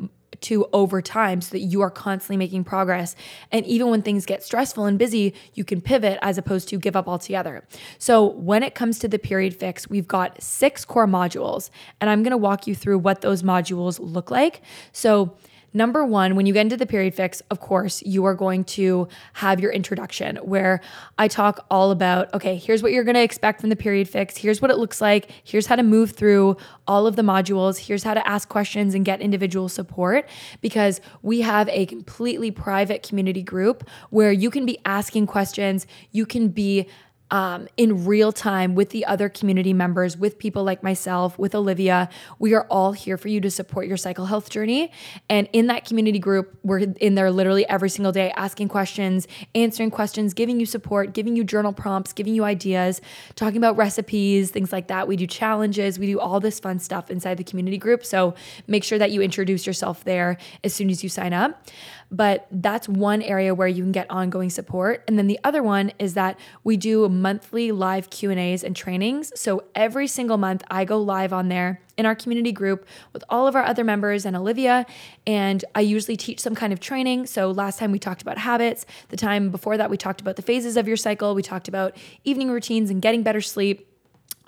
[0.45, 3.15] to over time so that you are constantly making progress.
[3.51, 6.95] And even when things get stressful and busy, you can pivot as opposed to give
[6.95, 7.63] up altogether.
[7.99, 12.23] So, when it comes to the period fix, we've got six core modules, and I'm
[12.23, 14.61] gonna walk you through what those modules look like.
[14.91, 15.35] So,
[15.75, 19.09] Number one, when you get into the period fix, of course, you are going to
[19.33, 20.79] have your introduction where
[21.17, 24.37] I talk all about okay, here's what you're going to expect from the period fix.
[24.37, 25.29] Here's what it looks like.
[25.43, 26.55] Here's how to move through
[26.87, 27.77] all of the modules.
[27.77, 30.29] Here's how to ask questions and get individual support
[30.61, 35.85] because we have a completely private community group where you can be asking questions.
[36.13, 36.87] You can be
[37.31, 42.09] um, in real time with the other community members, with people like myself, with Olivia.
[42.39, 44.91] We are all here for you to support your cycle health journey.
[45.29, 49.91] And in that community group, we're in there literally every single day asking questions, answering
[49.91, 53.01] questions, giving you support, giving you journal prompts, giving you ideas,
[53.35, 55.07] talking about recipes, things like that.
[55.07, 58.05] We do challenges, we do all this fun stuff inside the community group.
[58.05, 58.35] So
[58.67, 61.63] make sure that you introduce yourself there as soon as you sign up.
[62.11, 65.03] But that's one area where you can get ongoing support.
[65.07, 69.31] And then the other one is that we do monthly live Q&As and trainings.
[69.39, 73.47] So every single month I go live on there in our community group with all
[73.47, 74.85] of our other members and Olivia
[75.25, 77.25] and I usually teach some kind of training.
[77.25, 80.41] So last time we talked about habits, the time before that we talked about the
[80.41, 83.87] phases of your cycle, we talked about evening routines and getting better sleep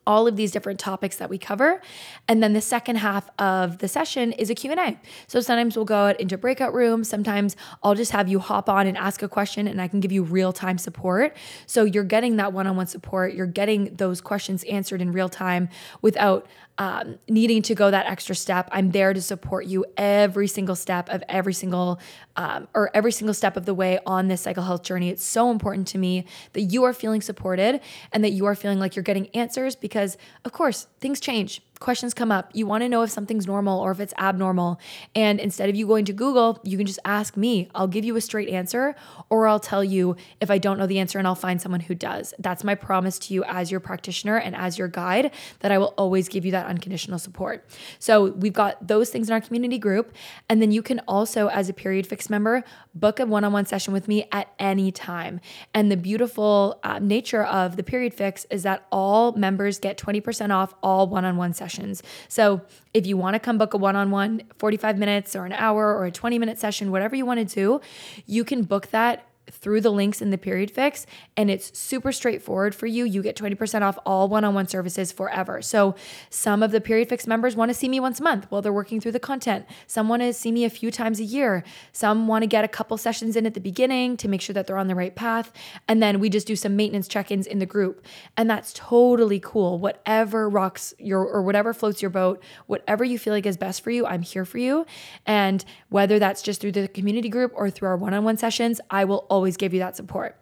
[0.07, 1.81] all of these different topics that we cover.
[2.27, 4.97] And then the second half of the session is a Q&A.
[5.27, 8.87] So sometimes we'll go out into breakout rooms, sometimes I'll just have you hop on
[8.87, 11.35] and ask a question and I can give you real-time support.
[11.65, 15.69] So you're getting that one-on-one support, you're getting those questions answered in real time
[16.01, 18.69] without um, needing to go that extra step.
[18.71, 21.99] I'm there to support you every single step of every single
[22.35, 25.09] um, or every single step of the way on this cycle health journey.
[25.09, 28.79] It's so important to me that you are feeling supported and that you are feeling
[28.79, 32.49] like you're getting answers because, of course, things change questions come up.
[32.53, 34.79] You want to know if something's normal or if it's abnormal.
[35.13, 37.69] And instead of you going to Google, you can just ask me.
[37.75, 38.95] I'll give you a straight answer,
[39.29, 41.95] or I'll tell you if I don't know the answer and I'll find someone who
[41.95, 42.33] does.
[42.39, 45.93] That's my promise to you as your practitioner and as your guide that I will
[45.97, 47.65] always give you that unconditional support.
[47.99, 50.13] So we've got those things in our community group.
[50.49, 52.63] And then you can also, as a Period Fix member,
[52.95, 55.39] book a one on one session with me at any time.
[55.73, 60.51] And the beautiful uh, nature of the Period Fix is that all members get 20%
[60.51, 62.03] off all one on one sessions sessions.
[62.29, 62.61] So
[62.93, 65.95] if you want to come book a one on one, 45 minutes or an hour
[65.95, 67.81] or a 20 minute session, whatever you want to do,
[68.25, 71.05] you can book that through the links in the period fix
[71.35, 73.05] and it's super straightforward for you.
[73.05, 75.61] You get 20% off all one-on-one services forever.
[75.61, 75.95] So
[76.29, 78.73] some of the period fix members want to see me once a month while they're
[78.73, 79.65] working through the content.
[79.87, 81.63] Some want to see me a few times a year.
[81.91, 84.67] Some want to get a couple sessions in at the beginning to make sure that
[84.67, 85.51] they're on the right path
[85.87, 88.05] and then we just do some maintenance check-ins in the group.
[88.35, 89.79] And that's totally cool.
[89.79, 93.91] Whatever rocks your or whatever floats your boat, whatever you feel like is best for
[93.91, 94.85] you, I'm here for you.
[95.25, 99.25] And whether that's just through the community group or through our one-on-one sessions, I will
[99.37, 100.35] always give you that support.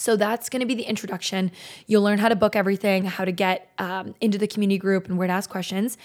[0.00, 1.52] So that's going to be the introduction.
[1.86, 5.18] You'll learn how to book everything, how to get um, into the community group, and
[5.18, 5.98] where to ask questions.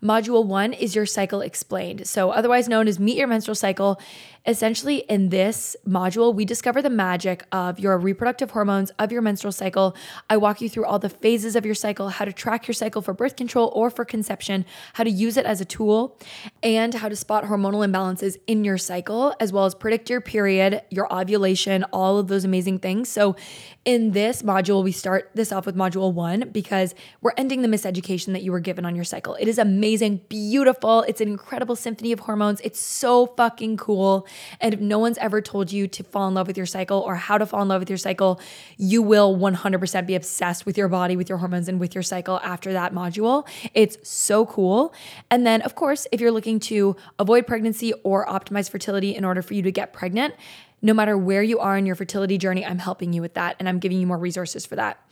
[0.00, 2.06] Module one is your cycle explained.
[2.06, 4.00] So, otherwise known as Meet Your Menstrual Cycle.
[4.46, 9.52] Essentially, in this module, we discover the magic of your reproductive hormones, of your menstrual
[9.52, 9.94] cycle.
[10.30, 13.02] I walk you through all the phases of your cycle, how to track your cycle
[13.02, 16.18] for birth control or for conception, how to use it as a tool,
[16.62, 20.80] and how to spot hormonal imbalances in your cycle, as well as predict your period,
[20.88, 23.10] your ovulation, all of those amazing things.
[23.10, 23.36] So,
[23.84, 28.34] in this module, we start this off with module one because we're ending the miseducation
[28.34, 29.34] that you were given on your cycle.
[29.36, 31.02] It is amazing, beautiful.
[31.08, 32.60] It's an incredible symphony of hormones.
[32.60, 34.26] It's so fucking cool.
[34.60, 37.14] And if no one's ever told you to fall in love with your cycle or
[37.14, 38.38] how to fall in love with your cycle,
[38.76, 42.38] you will 100% be obsessed with your body, with your hormones, and with your cycle
[42.44, 43.48] after that module.
[43.72, 44.92] It's so cool.
[45.30, 49.40] And then, of course, if you're looking to avoid pregnancy or optimize fertility in order
[49.40, 50.34] for you to get pregnant,
[50.82, 53.68] no matter where you are in your fertility journey, I'm helping you with that and
[53.68, 55.02] I'm giving you more resources for that.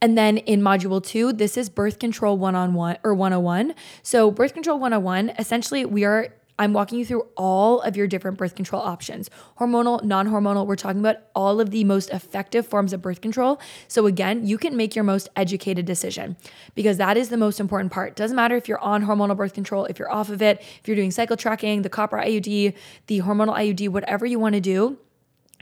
[0.00, 3.74] And then in module two, this is birth control one on one or 101.
[4.02, 6.28] So, birth control 101, essentially, we are
[6.60, 10.66] I'm walking you through all of your different birth control options hormonal, non hormonal.
[10.66, 13.60] We're talking about all of the most effective forms of birth control.
[13.86, 16.36] So, again, you can make your most educated decision
[16.74, 18.16] because that is the most important part.
[18.16, 20.96] Doesn't matter if you're on hormonal birth control, if you're off of it, if you're
[20.96, 22.74] doing cycle tracking, the copper IUD,
[23.06, 24.98] the hormonal IUD, whatever you want to do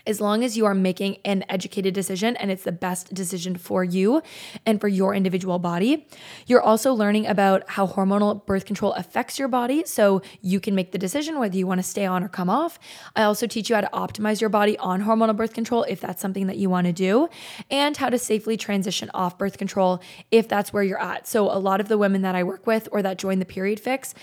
[0.06, 3.84] as long as you are making an educated decision and it's the best decision for
[3.84, 4.22] you
[4.64, 6.06] and for your individual body.
[6.46, 10.92] You're also learning about how hormonal birth control affects your body so you can make
[10.92, 12.78] the decision whether you want to stay on or come off.
[13.14, 16.22] I also teach you how to optimize your body on hormonal birth control if that's
[16.22, 17.28] something that you want to do,
[17.70, 21.26] and how to safely transition off birth control if that's where you're at.
[21.26, 23.80] So, a lot of the women that I work with or that join the period
[23.80, 24.14] fix,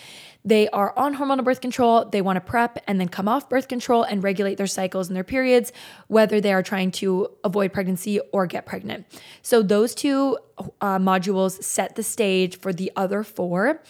[0.46, 3.68] they are on hormonal birth control, they want to prep and then come off birth
[3.68, 5.72] control and regulate their cycles and their periods,
[6.08, 9.06] whether they are trying to avoid pregnancy or get pregnant.
[9.42, 10.38] So, those two
[10.82, 13.82] uh, modules set the stage for the other four.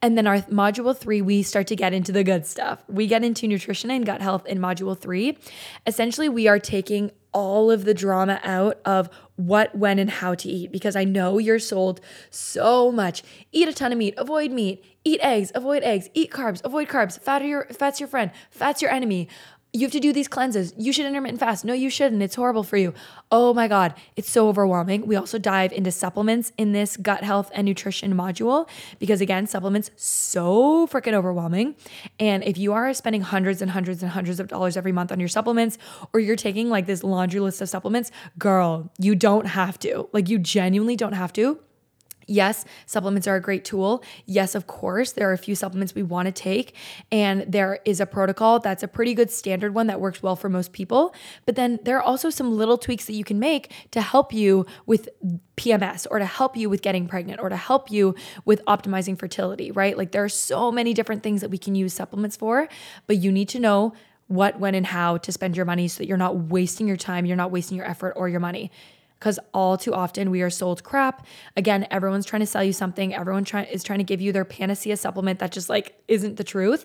[0.00, 2.82] And then our module three, we start to get into the good stuff.
[2.88, 5.38] We get into nutrition and gut health in module three.
[5.86, 9.08] Essentially, we are taking all of the drama out of
[9.46, 12.00] what, when, and how to eat because I know you're sold
[12.30, 13.22] so much.
[13.52, 17.20] Eat a ton of meat, avoid meat, eat eggs, avoid eggs, eat carbs, avoid carbs,
[17.20, 19.28] fat your, fat's your friend, fat's your enemy
[19.72, 20.74] you have to do these cleanses.
[20.76, 21.64] You should intermittent fast.
[21.64, 22.22] No, you shouldn't.
[22.22, 22.92] It's horrible for you.
[23.30, 25.06] Oh my God, it's so overwhelming.
[25.06, 29.90] We also dive into supplements in this gut health and nutrition module because, again, supplements
[29.96, 31.74] so freaking overwhelming.
[32.20, 35.18] And if you are spending hundreds and hundreds and hundreds of dollars every month on
[35.18, 35.78] your supplements,
[36.12, 40.08] or you're taking like this laundry list of supplements, girl, you don't have to.
[40.12, 41.58] Like, you genuinely don't have to
[42.32, 44.02] Yes, supplements are a great tool.
[44.24, 46.74] Yes, of course, there are a few supplements we want to take,
[47.10, 50.48] and there is a protocol that's a pretty good standard one that works well for
[50.48, 51.14] most people.
[51.44, 54.64] But then there are also some little tweaks that you can make to help you
[54.86, 55.10] with
[55.58, 58.14] PMS or to help you with getting pregnant or to help you
[58.46, 59.98] with optimizing fertility, right?
[59.98, 62.66] Like there are so many different things that we can use supplements for,
[63.06, 63.92] but you need to know
[64.28, 67.26] what, when, and how to spend your money so that you're not wasting your time,
[67.26, 68.70] you're not wasting your effort or your money
[69.22, 71.24] because all too often we are sold crap.
[71.56, 73.14] Again, everyone's trying to sell you something.
[73.14, 76.42] Everyone try- is trying to give you their panacea supplement that just like isn't the
[76.44, 76.84] truth.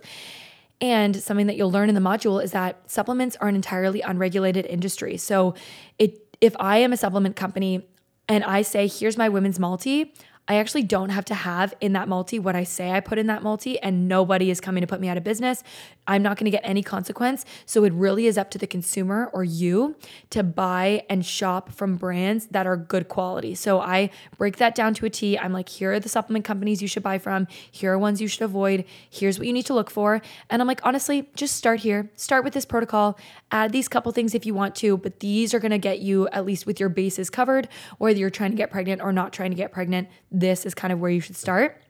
[0.79, 4.67] And something that you'll learn in the module is that supplements are an entirely unregulated
[4.67, 5.17] industry.
[5.17, 5.55] So,
[5.97, 7.87] it if I am a supplement company
[8.29, 10.13] and I say, "Here's my women's multi,"
[10.47, 13.27] I actually don't have to have in that multi what I say I put in
[13.27, 15.63] that multi, and nobody is coming to put me out of business.
[16.07, 17.45] I'm not going to get any consequence.
[17.65, 19.95] So it really is up to the consumer or you
[20.29, 23.55] to buy and shop from brands that are good quality.
[23.55, 25.37] So I break that down to a T.
[25.37, 27.47] I'm like, here are the supplement companies you should buy from.
[27.69, 28.85] Here are ones you should avoid.
[29.09, 30.21] Here's what you need to look for.
[30.49, 32.09] And I'm like, honestly, just start here.
[32.15, 33.19] Start with this protocol.
[33.51, 36.27] Add these couple things if you want to, but these are going to get you
[36.29, 39.51] at least with your bases covered, whether you're trying to get pregnant or not trying
[39.51, 40.07] to get pregnant
[40.39, 41.81] this is kind of where you should start.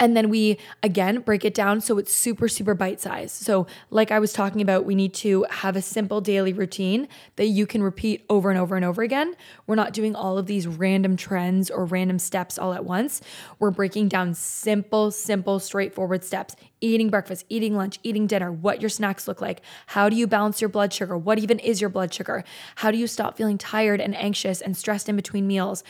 [0.00, 3.30] And then we again break it down so it's super, super bite size.
[3.30, 7.46] So, like I was talking about, we need to have a simple daily routine that
[7.46, 9.34] you can repeat over and over and over again.
[9.66, 13.20] We're not doing all of these random trends or random steps all at once.
[13.60, 18.90] We're breaking down simple, simple, straightforward steps eating breakfast, eating lunch, eating dinner, what your
[18.90, 19.62] snacks look like.
[19.86, 21.16] How do you balance your blood sugar?
[21.16, 22.44] What even is your blood sugar?
[22.76, 25.84] How do you stop feeling tired and anxious and stressed in between meals?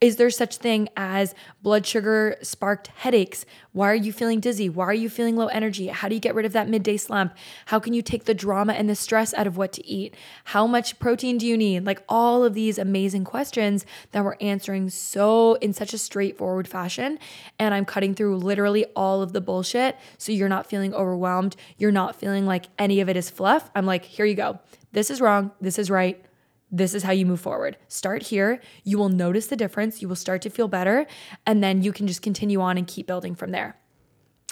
[0.00, 3.44] Is there such thing as blood sugar sparked headaches?
[3.78, 4.68] Why are you feeling dizzy?
[4.68, 5.86] Why are you feeling low energy?
[5.86, 7.32] How do you get rid of that midday slump?
[7.66, 10.16] How can you take the drama and the stress out of what to eat?
[10.46, 11.86] How much protein do you need?
[11.86, 17.20] Like all of these amazing questions that we're answering so in such a straightforward fashion.
[17.60, 21.54] And I'm cutting through literally all of the bullshit so you're not feeling overwhelmed.
[21.76, 23.70] You're not feeling like any of it is fluff.
[23.76, 24.58] I'm like, here you go.
[24.90, 25.52] This is wrong.
[25.60, 26.20] This is right.
[26.70, 27.76] This is how you move forward.
[27.88, 28.60] Start here.
[28.84, 30.02] You will notice the difference.
[30.02, 31.06] You will start to feel better.
[31.46, 33.76] And then you can just continue on and keep building from there.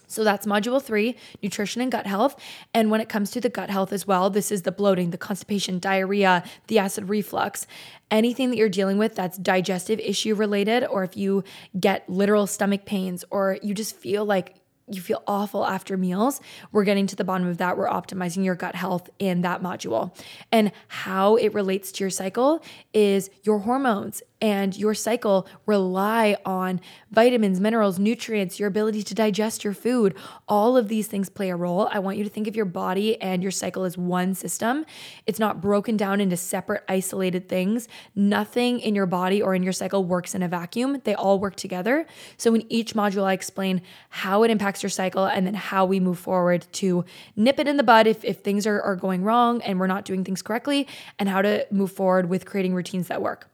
[0.09, 2.40] So that's module three, nutrition and gut health.
[2.72, 5.18] And when it comes to the gut health as well, this is the bloating, the
[5.18, 7.66] constipation, diarrhea, the acid reflux,
[8.11, 11.42] anything that you're dealing with that's digestive issue related, or if you
[11.79, 14.55] get literal stomach pains, or you just feel like
[14.88, 17.77] you feel awful after meals, we're getting to the bottom of that.
[17.77, 20.16] We're optimizing your gut health in that module.
[20.53, 26.81] And how it relates to your cycle is your hormones and your cycle rely on
[27.11, 30.14] vitamins, minerals, nutrients, your ability to digest your food.
[30.46, 31.88] All of these things play a role.
[31.90, 34.85] I want you to think of your body and your cycle as one system.
[35.27, 37.88] It's not broken down into separate, isolated things.
[38.14, 41.57] Nothing in your body or in your cycle works in a vacuum, they all work
[41.57, 42.07] together.
[42.37, 46.01] So, in each module, I explain how it impacts your cycle and then how we
[46.01, 47.05] move forward to
[47.37, 50.05] nip it in the bud if, if things are, are going wrong and we're not
[50.05, 50.87] doing things correctly,
[51.18, 53.49] and how to move forward with creating routines that work.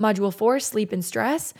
[0.00, 1.54] Module four, sleep and stress.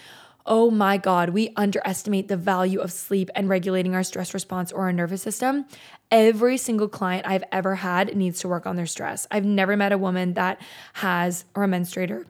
[0.46, 4.82] Oh my God, we underestimate the value of sleep and regulating our stress response or
[4.82, 5.64] our nervous system.
[6.10, 9.26] Every single client I've ever had needs to work on their stress.
[9.30, 10.60] I've never met a woman that
[10.94, 12.26] has, or a menstruator,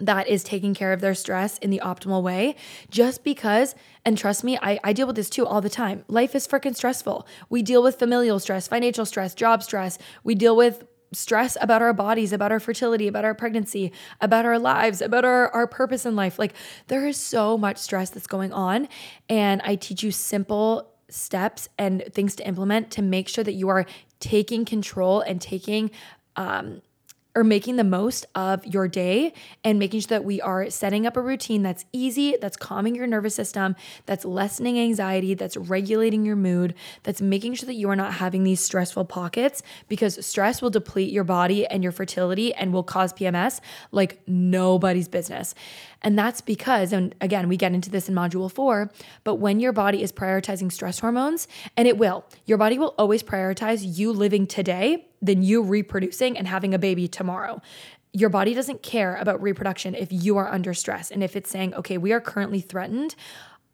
[0.00, 2.56] that is taking care of their stress in the optimal way
[2.90, 6.34] just because and trust me I, I deal with this too all the time life
[6.34, 10.84] is freaking stressful we deal with familial stress financial stress job stress we deal with
[11.12, 15.48] stress about our bodies, about our fertility, about our pregnancy, about our lives, about our,
[15.50, 16.38] our purpose in life.
[16.38, 16.54] Like
[16.88, 18.88] there is so much stress that's going on.
[19.28, 23.68] And I teach you simple steps and things to implement to make sure that you
[23.68, 23.86] are
[24.20, 25.90] taking control and taking
[26.36, 26.82] um,
[27.34, 29.32] or making the most of your day
[29.64, 33.06] and making sure that we are setting up a routine that's easy, that's calming your
[33.06, 33.74] nervous system,
[34.06, 38.44] that's lessening anxiety, that's regulating your mood, that's making sure that you are not having
[38.44, 43.12] these stressful pockets because stress will deplete your body and your fertility and will cause
[43.12, 45.54] PMS like nobody's business.
[46.04, 48.92] And that's because, and again, we get into this in module four,
[49.24, 53.22] but when your body is prioritizing stress hormones, and it will, your body will always
[53.22, 57.60] prioritize you living today than you reproducing and having a baby tomorrow.
[58.12, 61.74] Your body doesn't care about reproduction if you are under stress and if it's saying,
[61.74, 63.16] okay, we are currently threatened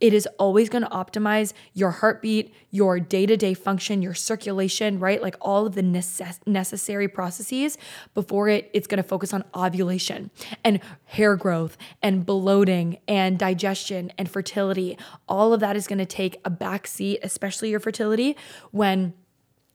[0.01, 4.99] it is always going to optimize your heartbeat, your day to day function, your circulation,
[4.99, 5.21] right?
[5.21, 7.77] Like all of the necess- necessary processes
[8.15, 10.31] before it, it's going to focus on ovulation
[10.65, 14.97] and hair growth and bloating and digestion and fertility.
[15.29, 18.37] All of that is going to take a back seat, especially your fertility,
[18.71, 19.15] when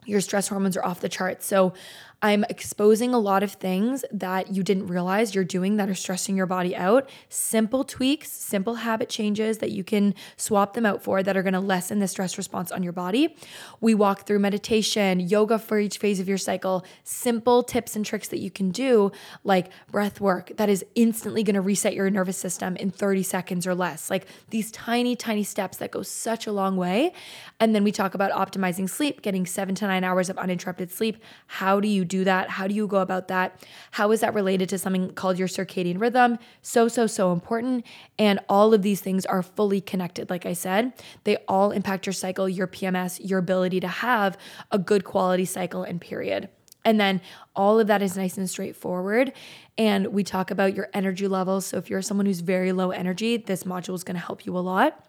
[0.05, 1.45] your stress hormones are off the charts.
[1.45, 1.73] So
[2.22, 6.36] I'm exposing a lot of things that you didn't realize you're doing that are stressing
[6.36, 7.09] your body out.
[7.30, 11.53] Simple tweaks, simple habit changes that you can swap them out for that are going
[11.53, 13.36] to lessen the stress response on your body.
[13.82, 18.30] We walk through meditation, yoga for each phase of your cycle, simple tips and tricks
[18.30, 19.11] that you can do,
[19.43, 23.68] like breath work, that is instantly going to reset your nervous system in 30 seconds
[23.68, 24.09] or less.
[24.09, 27.13] Like these tiny, tiny steps that go such a long way.
[27.59, 31.18] And then we talk about optimizing sleep, getting seven to nine hours of uninterrupted sleep.
[31.47, 32.49] How do you do that?
[32.51, 33.66] How do you go about that?
[33.91, 36.39] How is that related to something called your circadian rhythm?
[36.62, 37.86] So, so, so important.
[38.18, 40.30] And all of these things are fully connected.
[40.30, 40.93] Like I said,
[41.24, 44.38] they all impact your cycle, your PMS, your ability to have
[44.72, 46.49] a good quality cycle and period.
[46.86, 47.20] And then
[47.56, 49.34] all of that is nice and straightforward.
[49.78, 51.66] And we talk about your energy levels.
[51.66, 54.56] So if you're someone who's very low energy, this module is going to help you
[54.56, 55.03] a lot.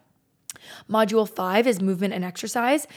[0.89, 2.87] Module five is movement and exercise.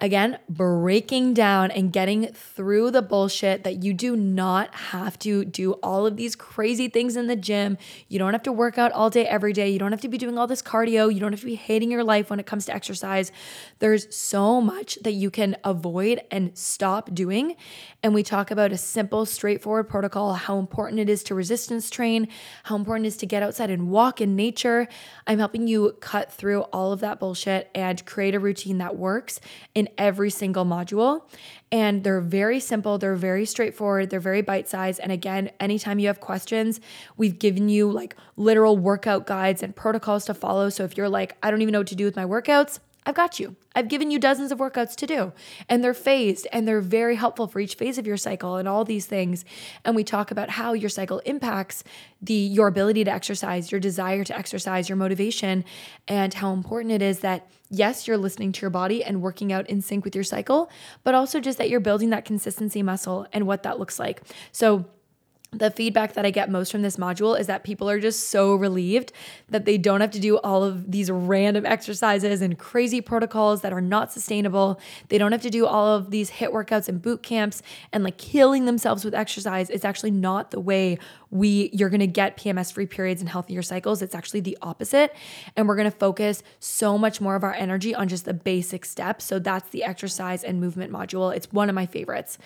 [0.00, 5.72] Again, breaking down and getting through the bullshit that you do not have to do
[5.74, 7.78] all of these crazy things in the gym.
[8.08, 9.70] You don't have to work out all day, every day.
[9.70, 11.12] You don't have to be doing all this cardio.
[11.12, 13.30] You don't have to be hating your life when it comes to exercise.
[13.78, 17.56] There's so much that you can avoid and stop doing.
[18.02, 22.28] And we talk about a simple, straightforward protocol, how important it is to resistance train,
[22.64, 24.88] how important it is to get outside and walk in nature.
[25.26, 29.40] I'm helping you cut through all of that bullshit and create a routine that works
[29.84, 31.22] in every single module.
[31.70, 35.00] And they're very simple, they're very straightforward, they're very bite sized.
[35.00, 36.80] And again, anytime you have questions,
[37.16, 40.70] we've given you like literal workout guides and protocols to follow.
[40.70, 43.14] So if you're like, I don't even know what to do with my workouts, I've
[43.14, 43.56] got you.
[43.74, 45.32] I've given you dozens of workouts to do,
[45.68, 48.84] and they're phased and they're very helpful for each phase of your cycle and all
[48.84, 49.44] these things.
[49.84, 51.84] And we talk about how your cycle impacts
[52.22, 55.64] the your ability to exercise, your desire to exercise, your motivation,
[56.08, 59.68] and how important it is that yes, you're listening to your body and working out
[59.68, 60.70] in sync with your cycle,
[61.02, 64.22] but also just that you're building that consistency muscle and what that looks like.
[64.52, 64.86] So
[65.58, 68.54] the feedback that I get most from this module is that people are just so
[68.54, 69.12] relieved
[69.48, 73.72] that they don't have to do all of these random exercises and crazy protocols that
[73.72, 74.80] are not sustainable.
[75.08, 78.18] They don't have to do all of these HIIT workouts and boot camps and like
[78.18, 79.70] killing themselves with exercise.
[79.70, 80.98] It's actually not the way
[81.34, 84.00] we you're going to get PMS free periods and healthier cycles.
[84.00, 85.14] It's actually the opposite.
[85.56, 88.84] And we're going to focus so much more of our energy on just the basic
[88.84, 89.24] steps.
[89.24, 91.34] So that's the exercise and movement module.
[91.34, 92.38] It's one of my favorites.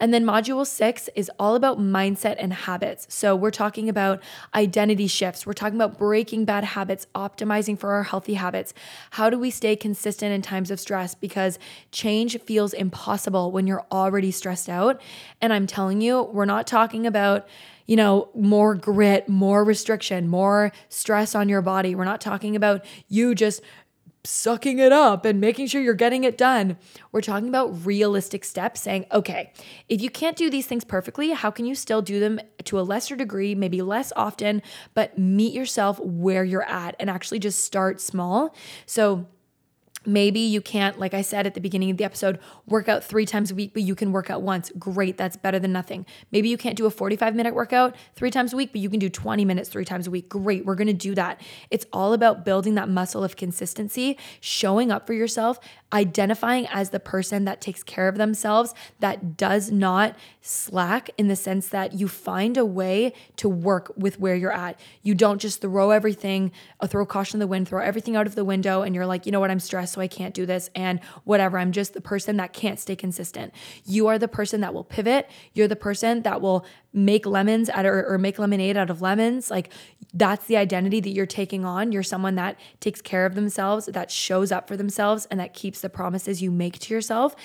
[0.00, 3.06] And then module six is all about mindset and habits.
[3.10, 4.22] So we're talking about
[4.54, 5.44] identity shifts.
[5.44, 8.72] We're talking about breaking bad habits, optimizing for our healthy habits.
[9.10, 11.14] How do we stay consistent in times of stress?
[11.14, 11.58] Because
[11.92, 15.02] change feels impossible when you're already stressed out.
[15.42, 17.46] And I'm telling you, we're not talking about
[17.90, 21.96] you know, more grit, more restriction, more stress on your body.
[21.96, 23.62] We're not talking about you just
[24.22, 26.76] sucking it up and making sure you're getting it done.
[27.10, 29.52] We're talking about realistic steps saying, okay,
[29.88, 32.82] if you can't do these things perfectly, how can you still do them to a
[32.82, 34.62] lesser degree, maybe less often,
[34.94, 38.54] but meet yourself where you're at and actually just start small?
[38.86, 39.26] So,
[40.06, 43.26] Maybe you can't, like I said at the beginning of the episode, work out three
[43.26, 44.72] times a week, but you can work out once.
[44.78, 46.06] Great, that's better than nothing.
[46.32, 48.98] Maybe you can't do a 45 minute workout three times a week, but you can
[48.98, 50.28] do 20 minutes three times a week.
[50.28, 51.40] Great, we're gonna do that.
[51.70, 55.60] It's all about building that muscle of consistency, showing up for yourself,
[55.92, 61.36] identifying as the person that takes care of themselves, that does not slack in the
[61.36, 64.78] sense that you find a way to work with where you're at.
[65.02, 68.34] You don't just throw everything, uh, throw caution in the wind, throw everything out of
[68.34, 70.70] the window, and you're like, you know what, I'm stressed, so I can't do this,
[70.74, 71.58] and whatever.
[71.58, 73.52] I'm just the person that can't stay consistent.
[73.84, 75.28] You are the person that will pivot.
[75.52, 79.50] You're the person that will make lemons out of, or make lemonade out of lemons.
[79.50, 79.72] Like
[80.12, 81.92] that's the identity that you're taking on.
[81.92, 85.80] You're someone that takes care of themselves, that shows up for themselves, and that keeps
[85.80, 87.36] the promises you make to yourself.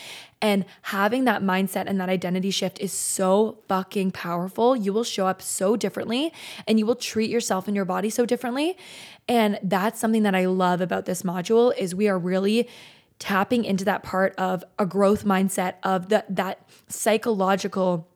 [0.41, 4.75] And having that mindset and that identity shift is so fucking powerful.
[4.75, 6.33] You will show up so differently
[6.67, 8.77] and you will treat yourself and your body so differently.
[9.27, 12.67] And that's something that I love about this module is we are really
[13.17, 18.07] tapping into that part of a growth mindset of the, that psychological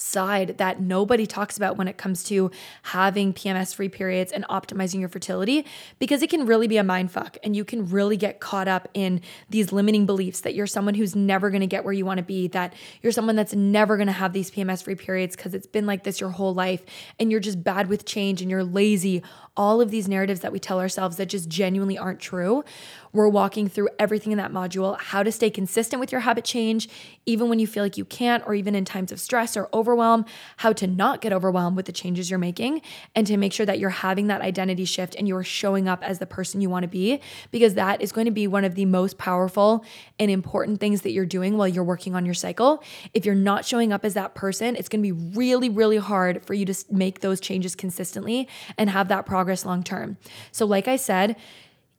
[0.00, 2.50] side that nobody talks about when it comes to
[2.82, 5.64] having PMS free periods and optimizing your fertility
[5.98, 8.88] because it can really be a mind fuck and you can really get caught up
[8.94, 9.20] in
[9.50, 12.24] these limiting beliefs that you're someone who's never going to get where you want to
[12.24, 15.66] be that you're someone that's never going to have these PMS free periods because it's
[15.66, 16.82] been like this your whole life
[17.18, 19.22] and you're just bad with change and you're lazy
[19.58, 22.64] all of these narratives that we tell ourselves that just genuinely aren't true.
[23.12, 26.88] We're walking through everything in that module how to stay consistent with your habit change,
[27.26, 30.24] even when you feel like you can't, or even in times of stress or overwhelm,
[30.58, 32.80] how to not get overwhelmed with the changes you're making,
[33.14, 36.18] and to make sure that you're having that identity shift and you're showing up as
[36.18, 38.84] the person you want to be, because that is going to be one of the
[38.84, 39.84] most powerful
[40.20, 42.84] and important things that you're doing while you're working on your cycle.
[43.14, 46.44] If you're not showing up as that person, it's going to be really, really hard
[46.44, 48.46] for you to make those changes consistently
[48.76, 50.16] and have that progress long term.
[50.52, 51.36] So, like I said,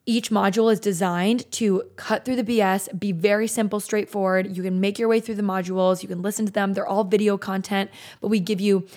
[0.09, 4.57] each module is designed to cut through the BS, be very simple, straightforward.
[4.57, 6.73] You can make your way through the modules, you can listen to them.
[6.73, 8.87] They're all video content, but we give you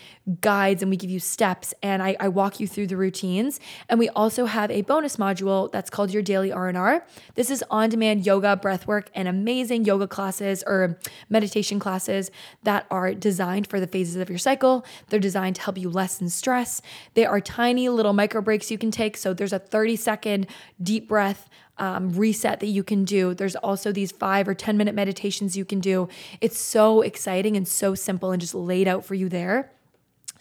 [0.40, 3.60] guides and we give you steps and I, I walk you through the routines.
[3.90, 7.06] And we also have a bonus module that's called your daily R&R.
[7.34, 10.98] This is on-demand yoga, breathwork, and amazing yoga classes or
[11.28, 12.30] meditation classes
[12.62, 14.86] that are designed for the phases of your cycle.
[15.10, 16.80] They're designed to help you lessen stress.
[17.12, 19.18] They are tiny little micro breaks you can take.
[19.18, 20.46] So there's a 30 second
[20.82, 21.48] deep breath
[21.78, 23.34] um, reset that you can do.
[23.34, 26.08] There's also these five or 10 minute meditations you can do.
[26.40, 29.72] It's so exciting and so simple and just laid out for you there.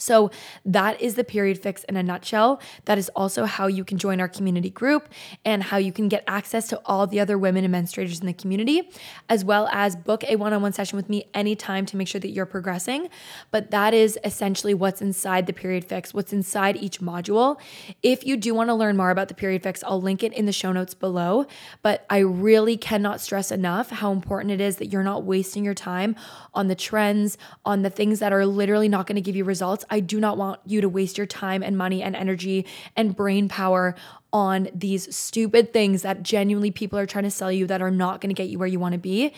[0.02, 0.32] So,
[0.66, 2.62] that is the period fix in a nutshell.
[2.86, 5.10] That is also how you can join our community group
[5.46, 8.34] and how you can get access to all the other women and menstruators in the
[8.34, 8.90] community,
[9.30, 12.20] as well as book a one on one session with me anytime to make sure
[12.22, 13.10] that you're progressing.
[13.52, 17.60] But that is essentially what's inside the period fix, what's inside each module.
[18.02, 20.46] If you do want to learn more about the period fix, I'll link it in
[20.46, 21.46] the show notes below.
[21.82, 25.74] But I really cannot stress enough how important it is that you're not wasting your
[25.74, 26.16] time
[26.54, 29.86] on the trends, on the things that are literally not going to give you results.
[29.92, 32.66] I do not want you to waste your time and money and energy
[32.96, 33.96] and brain power
[34.34, 38.22] on these stupid things that genuinely people are trying to sell you that are not
[38.22, 39.34] going to get you where you want to be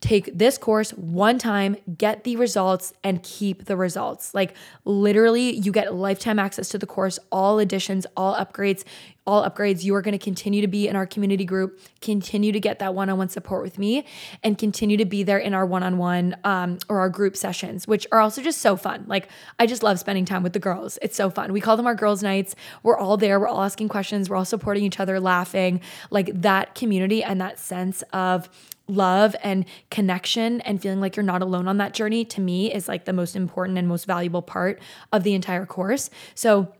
[0.00, 4.34] take this course one time, get the results, and keep the results.
[4.34, 4.54] Like
[4.84, 8.84] literally, you get lifetime access to the course, all additions, all upgrades,
[9.26, 9.82] all upgrades.
[9.84, 12.94] You are going to continue to be in our community group, continue to get that
[12.94, 14.06] one on one support with me,
[14.42, 18.06] and continue to be there in our one on one or our group sessions, which
[18.12, 19.04] are also just so fun.
[19.06, 20.98] Like, I just love spending time with the girls.
[21.02, 21.52] It's so fun.
[21.52, 22.54] We call them our girls' nights.
[22.82, 25.80] We're all there, we're all asking questions, we're all supporting each other, laughing.
[26.10, 28.48] Like that community and that sense of
[28.88, 32.86] love and connection and feeling like you're not alone on that journey to me is
[32.86, 34.80] like the most important and most valuable part
[35.12, 36.08] of the entire course.
[36.36, 36.72] So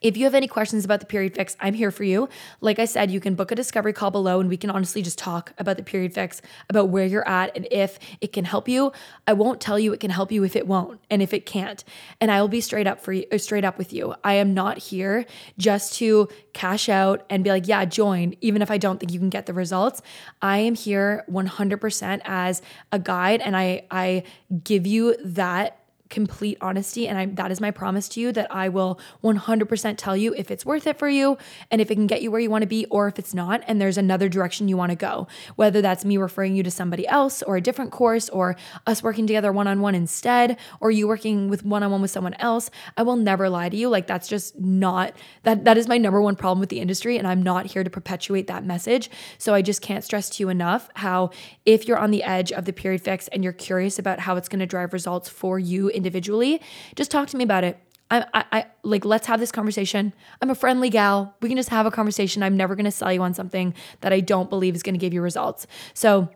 [0.00, 2.28] if you have any questions about the period fix, I'm here for you.
[2.60, 5.18] Like I said, you can book a discovery call below and we can honestly just
[5.18, 8.92] talk about the period fix, about where you're at and if it can help you.
[9.26, 11.82] I won't tell you it can help you if it won't and if it can't.
[12.20, 14.14] And I will be straight up for you, uh, straight up with you.
[14.24, 15.26] I am not here
[15.56, 19.18] just to cash out and be like, "Yeah, join," even if I don't think you
[19.18, 20.02] can get the results.
[20.42, 24.24] I am here 100% as a guide and I I
[24.64, 25.77] give you that
[26.08, 30.16] complete honesty and I, that is my promise to you that I will 100% tell
[30.16, 31.38] you if it's worth it for you
[31.70, 33.62] and if it can get you where you want to be or if it's not
[33.66, 35.26] and there's another direction you want to go.
[35.56, 38.56] Whether that's me referring you to somebody else or a different course or
[38.86, 43.16] us working together one-on-one instead or you working with one-on-one with someone else I will
[43.16, 43.88] never lie to you.
[43.88, 47.26] Like that's just not that that is my number one problem with the industry and
[47.26, 49.10] I'm not here to perpetuate that message.
[49.38, 51.30] So I just can't stress to you enough how
[51.66, 54.48] if you're on the edge of the period fix and you're curious about how it's
[54.48, 56.62] going to drive results for you individually,
[56.96, 57.78] just talk to me about it.
[58.10, 60.14] I, I, I, like let's have this conversation.
[60.40, 61.34] I'm a friendly gal.
[61.42, 62.42] We can just have a conversation.
[62.42, 65.20] I'm never to sell you on something that I don't believe is to give you
[65.20, 65.66] results.
[65.92, 66.30] So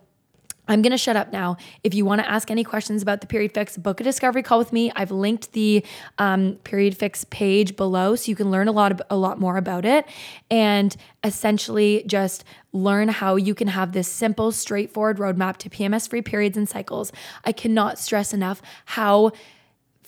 [0.69, 1.57] I'm going to shut up now.
[1.83, 4.59] If you want to ask any questions about the period fix, book a discovery call
[4.59, 4.93] with me.
[4.95, 5.85] I've linked the
[6.19, 9.57] um, period fix page below so you can learn a lot of, a lot more
[9.57, 10.07] about it
[10.51, 16.23] and essentially just learn how you can have this simple, straightforward roadmap to PMS free
[16.23, 17.13] periods and cycles.
[17.45, 19.33] I cannot stress enough how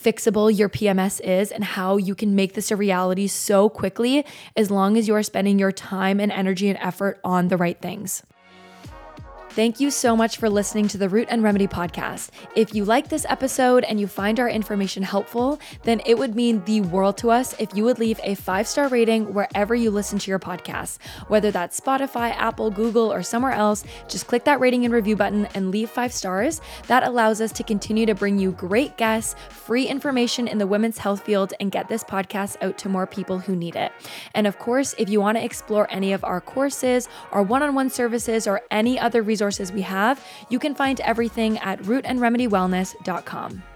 [0.00, 4.24] fixable your PMS is and how you can make this a reality so quickly
[4.56, 7.80] as long as you are spending your time and energy and effort on the right
[7.80, 8.22] things.
[9.54, 12.30] Thank you so much for listening to the Root and Remedy podcast.
[12.56, 16.64] If you like this episode and you find our information helpful, then it would mean
[16.64, 20.18] the world to us if you would leave a five star rating wherever you listen
[20.18, 20.98] to your podcast.
[21.28, 25.46] Whether that's Spotify, Apple, Google, or somewhere else, just click that rating and review button
[25.54, 26.60] and leave five stars.
[26.88, 30.98] That allows us to continue to bring you great guests, free information in the women's
[30.98, 33.92] health field, and get this podcast out to more people who need it.
[34.34, 37.76] And of course, if you want to explore any of our courses, our one on
[37.76, 43.73] one services, or any other resources, resources we have, you can find everything at rootandremedywellness.com.